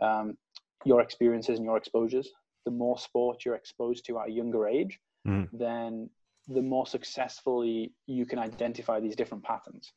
[0.00, 0.36] um,
[0.84, 2.28] your experiences and your exposures.
[2.64, 5.48] The more sport you're exposed to at a younger age mm.
[5.52, 6.10] then
[6.48, 9.92] the more successfully you can identify these different patterns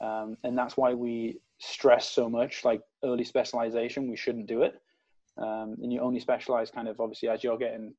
[0.00, 4.74] um, and that's why we stress so much like early specialization we shouldn't do it.
[5.38, 7.94] Um, and you only specialize kind of obviously as you're getting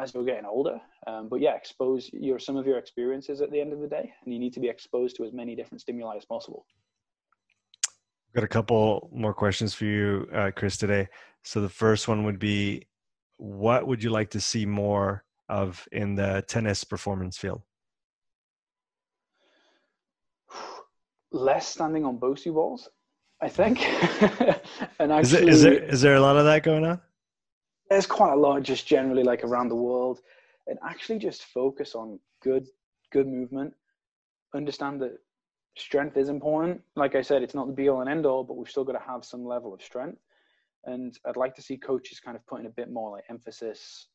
[0.00, 0.80] as you're getting older.
[1.06, 4.12] Um, but yeah expose your some of your experiences at the end of the day
[4.24, 6.66] and you need to be exposed to as many different stimuli as possible.
[8.34, 11.08] Got a couple more questions for you uh, chris today.
[11.42, 12.86] So the first one would be
[13.36, 17.62] what would you like to see more of in the tennis performance field
[21.34, 22.88] less standing on Bosu balls,
[23.42, 23.82] I think.
[24.98, 27.00] and actually, is, there, is there is there a lot of that going on?
[27.90, 30.20] There's quite a lot, just generally like around the world,
[30.66, 32.66] and actually just focus on good
[33.12, 33.74] good movement.
[34.54, 35.18] Understand that
[35.76, 36.80] strength is important.
[36.96, 38.92] Like I said, it's not the be all and end all, but we've still got
[38.92, 40.20] to have some level of strength.
[40.84, 44.08] And I'd like to see coaches kind of putting a bit more like emphasis.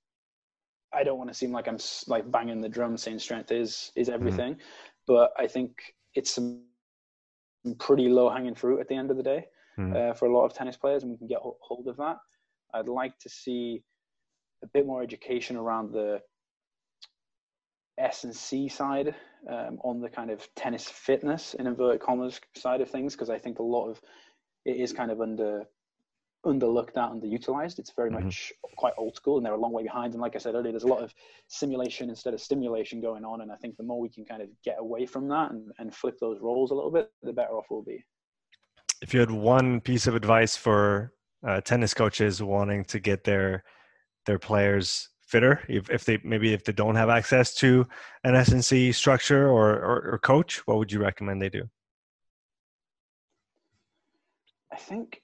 [0.93, 4.07] I don't want to seem like I'm like banging the drum saying strength is is
[4.07, 4.15] mm-hmm.
[4.15, 4.61] everything, mm-hmm.
[5.07, 5.71] but I think
[6.15, 6.63] it's some
[7.79, 9.45] pretty low hanging fruit at the end of the day
[9.77, 9.95] mm.
[9.95, 12.17] uh, for a lot of tennis players, and we can get hold of that.
[12.73, 13.83] I'd like to see
[14.63, 16.21] a bit more education around the
[17.97, 19.15] S and C side
[19.49, 23.37] um, on the kind of tennis fitness in inverted commas side of things because I
[23.37, 24.01] think a lot of
[24.65, 25.63] it is kind of under
[26.45, 27.79] underlooked at, underutilized.
[27.79, 28.25] It's very mm-hmm.
[28.25, 30.13] much quite old school, and they're a long way behind.
[30.13, 31.13] And like I said earlier, there's a lot of
[31.47, 33.41] simulation instead of stimulation going on.
[33.41, 35.93] And I think the more we can kind of get away from that and, and
[35.93, 38.03] flip those roles a little bit, the better off we'll be.
[39.01, 41.13] If you had one piece of advice for
[41.47, 43.63] uh, tennis coaches wanting to get their
[44.25, 47.87] their players fitter, if, if they maybe if they don't have access to
[48.23, 51.69] an S&C structure or, or, or coach, what would you recommend they do?
[54.71, 55.21] I think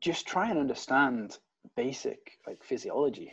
[0.00, 1.38] just try and understand
[1.76, 3.32] basic like physiology.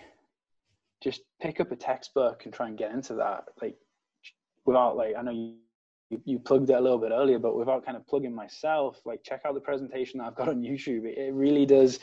[1.01, 3.45] Just pick up a textbook and try and get into that.
[3.61, 3.76] Like
[4.66, 5.55] without like I know you
[6.26, 9.41] you plugged it a little bit earlier, but without kind of plugging myself, like check
[9.45, 11.05] out the presentation that I've got on YouTube.
[11.05, 11.99] It, it really does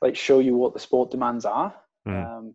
[0.00, 1.74] like show you what the sport demands are.
[2.06, 2.38] Mm.
[2.38, 2.54] Um,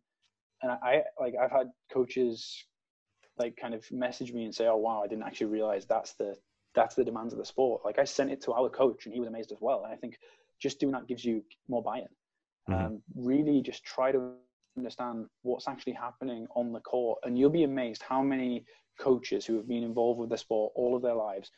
[0.61, 2.65] and I like I've had coaches
[3.37, 6.35] like kind of message me and say, "Oh wow, I didn't actually realize that's the
[6.75, 9.19] that's the demands of the sport." Like I sent it to our coach, and he
[9.19, 9.83] was amazed as well.
[9.83, 10.17] And I think
[10.61, 12.07] just doing that gives you more buy-in.
[12.69, 12.85] Mm-hmm.
[12.85, 14.33] Um, really, just try to
[14.77, 18.65] understand what's actually happening on the court, and you'll be amazed how many
[18.99, 21.51] coaches who have been involved with the sport all of their lives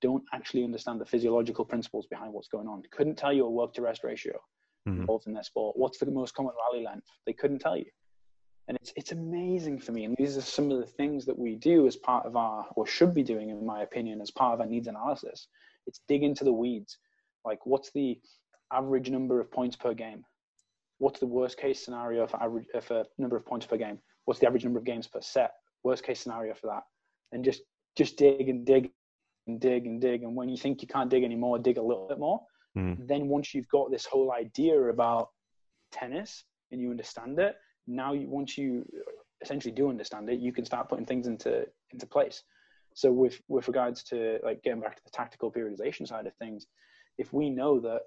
[0.00, 2.82] don't actually understand the physiological principles behind what's going on.
[2.92, 4.34] Couldn't tell you a work to rest ratio
[4.88, 5.00] mm-hmm.
[5.00, 5.76] involved in their sport.
[5.76, 7.06] What's the most common rally length?
[7.26, 7.86] They couldn't tell you.
[8.68, 10.04] And it's it's amazing for me.
[10.04, 12.86] And these are some of the things that we do as part of our, or
[12.86, 15.48] should be doing, in my opinion, as part of our needs analysis.
[15.86, 16.98] It's dig into the weeds.
[17.46, 18.20] Like, what's the
[18.72, 20.24] average number of points per game?
[20.98, 23.98] What's the worst case scenario for average for number of points per game?
[24.24, 25.52] What's the average number of games per set?
[25.84, 26.82] Worst case scenario for that,
[27.32, 27.62] and just
[27.96, 28.90] just dig and dig
[29.46, 30.22] and dig and dig.
[30.22, 32.40] And when you think you can't dig anymore, dig a little bit more.
[32.76, 33.06] Mm.
[33.06, 35.28] Then once you've got this whole idea about
[35.92, 37.56] tennis and you understand it,
[37.86, 38.84] now you once you
[39.40, 42.42] essentially do understand it, you can start putting things into into place.
[42.94, 46.66] So with with regards to like getting back to the tactical periodization side of things,
[47.16, 48.02] if we know that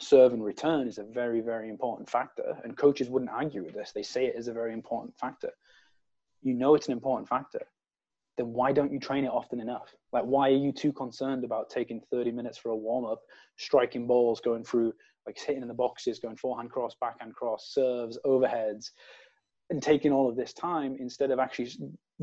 [0.00, 3.92] serve and return is a very very important factor, and coaches wouldn't argue with this,
[3.92, 5.50] they say it is a very important factor.
[6.42, 7.60] You know it's an important factor.
[8.36, 9.94] Then why don't you train it often enough?
[10.12, 13.20] Like why are you too concerned about taking 30 minutes for a warm up,
[13.56, 14.92] striking balls, going through
[15.26, 18.90] like hitting in the boxes, going forehand cross, backhand cross, serves, overheads,
[19.70, 21.70] and taking all of this time instead of actually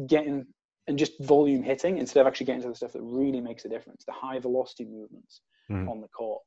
[0.07, 0.45] getting
[0.87, 3.69] and just volume hitting instead of actually getting to the stuff that really makes a
[3.69, 5.41] difference, the high velocity movements
[5.71, 5.89] mm.
[5.89, 6.41] on the court.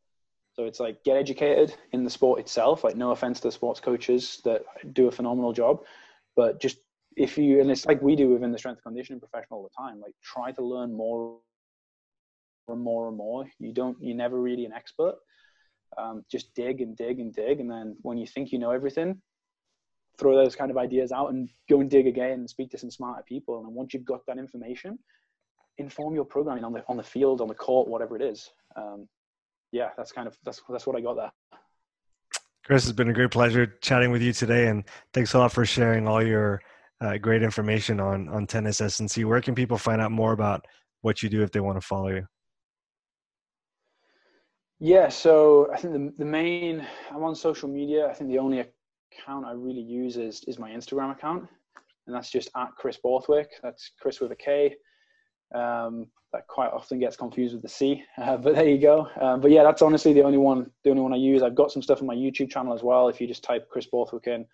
[0.54, 2.84] So it's like get educated in the sport itself.
[2.84, 5.80] Like no offense to sports coaches that do a phenomenal job,
[6.36, 6.78] but just
[7.16, 10.00] if you and it's like we do within the strength conditioning profession all the time.
[10.00, 11.38] Like try to learn more
[12.68, 13.46] and more and more.
[13.58, 13.96] You don't.
[14.00, 15.16] You're never really an expert.
[15.96, 19.20] Um, just dig and dig and dig, and then when you think you know everything,
[20.18, 22.90] throw those kind of ideas out and go and dig again and speak to some
[22.90, 23.58] smarter people.
[23.58, 24.98] And once you've got that information,
[25.78, 28.50] inform your programming on the on the field, on the court, whatever it is.
[28.76, 29.08] Um,
[29.74, 31.32] yeah, that's kind of that's that's what I got there.
[32.64, 35.66] Kris, it's been a great pleasure chatting with you today, and thanks a lot for
[35.66, 36.62] sharing all your
[37.00, 39.24] uh, great information on on tennis S&C.
[39.24, 40.64] Where can people find out more about
[41.02, 42.24] what you do if they want to follow you?
[44.78, 48.08] Yeah, so I think the the main I'm on social media.
[48.08, 51.48] I think the only account I really use is, is my Instagram account,
[52.06, 53.50] and that's just at Kris Borthwick.
[53.60, 54.76] That's Kris with a K.
[55.54, 59.08] Um, that quite often gets confused with the C, uh, but there you go.
[59.20, 61.42] Um, but yeah, that's honestly the only one, the only one I use.
[61.42, 63.08] I've got some stuff on my YouTube channel as well.
[63.08, 64.44] If you just type Kris Borthwick in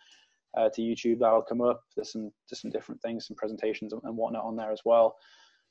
[0.57, 1.81] uh, to YouTube, that'll come up.
[1.97, 5.17] There's some, there's some different things, some presentations and whatnot on there as well.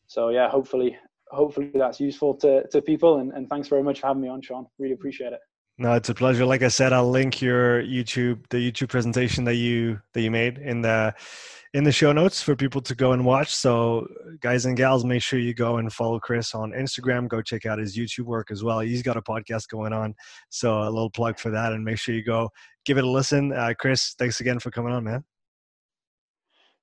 [0.07, 0.97] So yeah, hopefully,
[1.29, 3.19] hopefully that's useful to, to people.
[3.19, 4.65] And, and thanks very much for having me on, Sean.
[4.79, 5.39] Really appreciate it.
[5.81, 6.45] No, it's a pleasure.
[6.45, 10.57] Like I said, I'll link your YouTube, the YouTube presentation that you that you made
[10.57, 11.15] in the
[11.73, 13.55] in the show notes for people to go and watch.
[13.55, 14.05] So,
[14.41, 17.29] guys and gals, make sure you go and follow Kris on Instagram.
[17.29, 18.81] Go check out his YouTube work as well.
[18.81, 20.15] He's got a podcast going on,
[20.49, 21.71] so a little plug for that.
[21.71, 22.49] And make sure you go
[22.83, 23.53] give it a listen.
[23.53, 25.23] Uh, Kris, thanks again for coming on, man.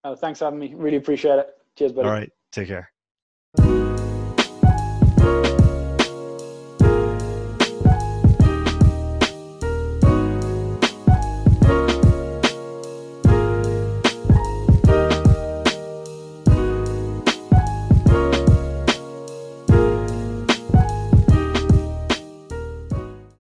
[0.05, 0.73] Oh, thanks for having me.
[0.75, 1.49] Really appreciate it.
[1.77, 2.09] Cheers, buddy.
[2.09, 2.91] All right, take care.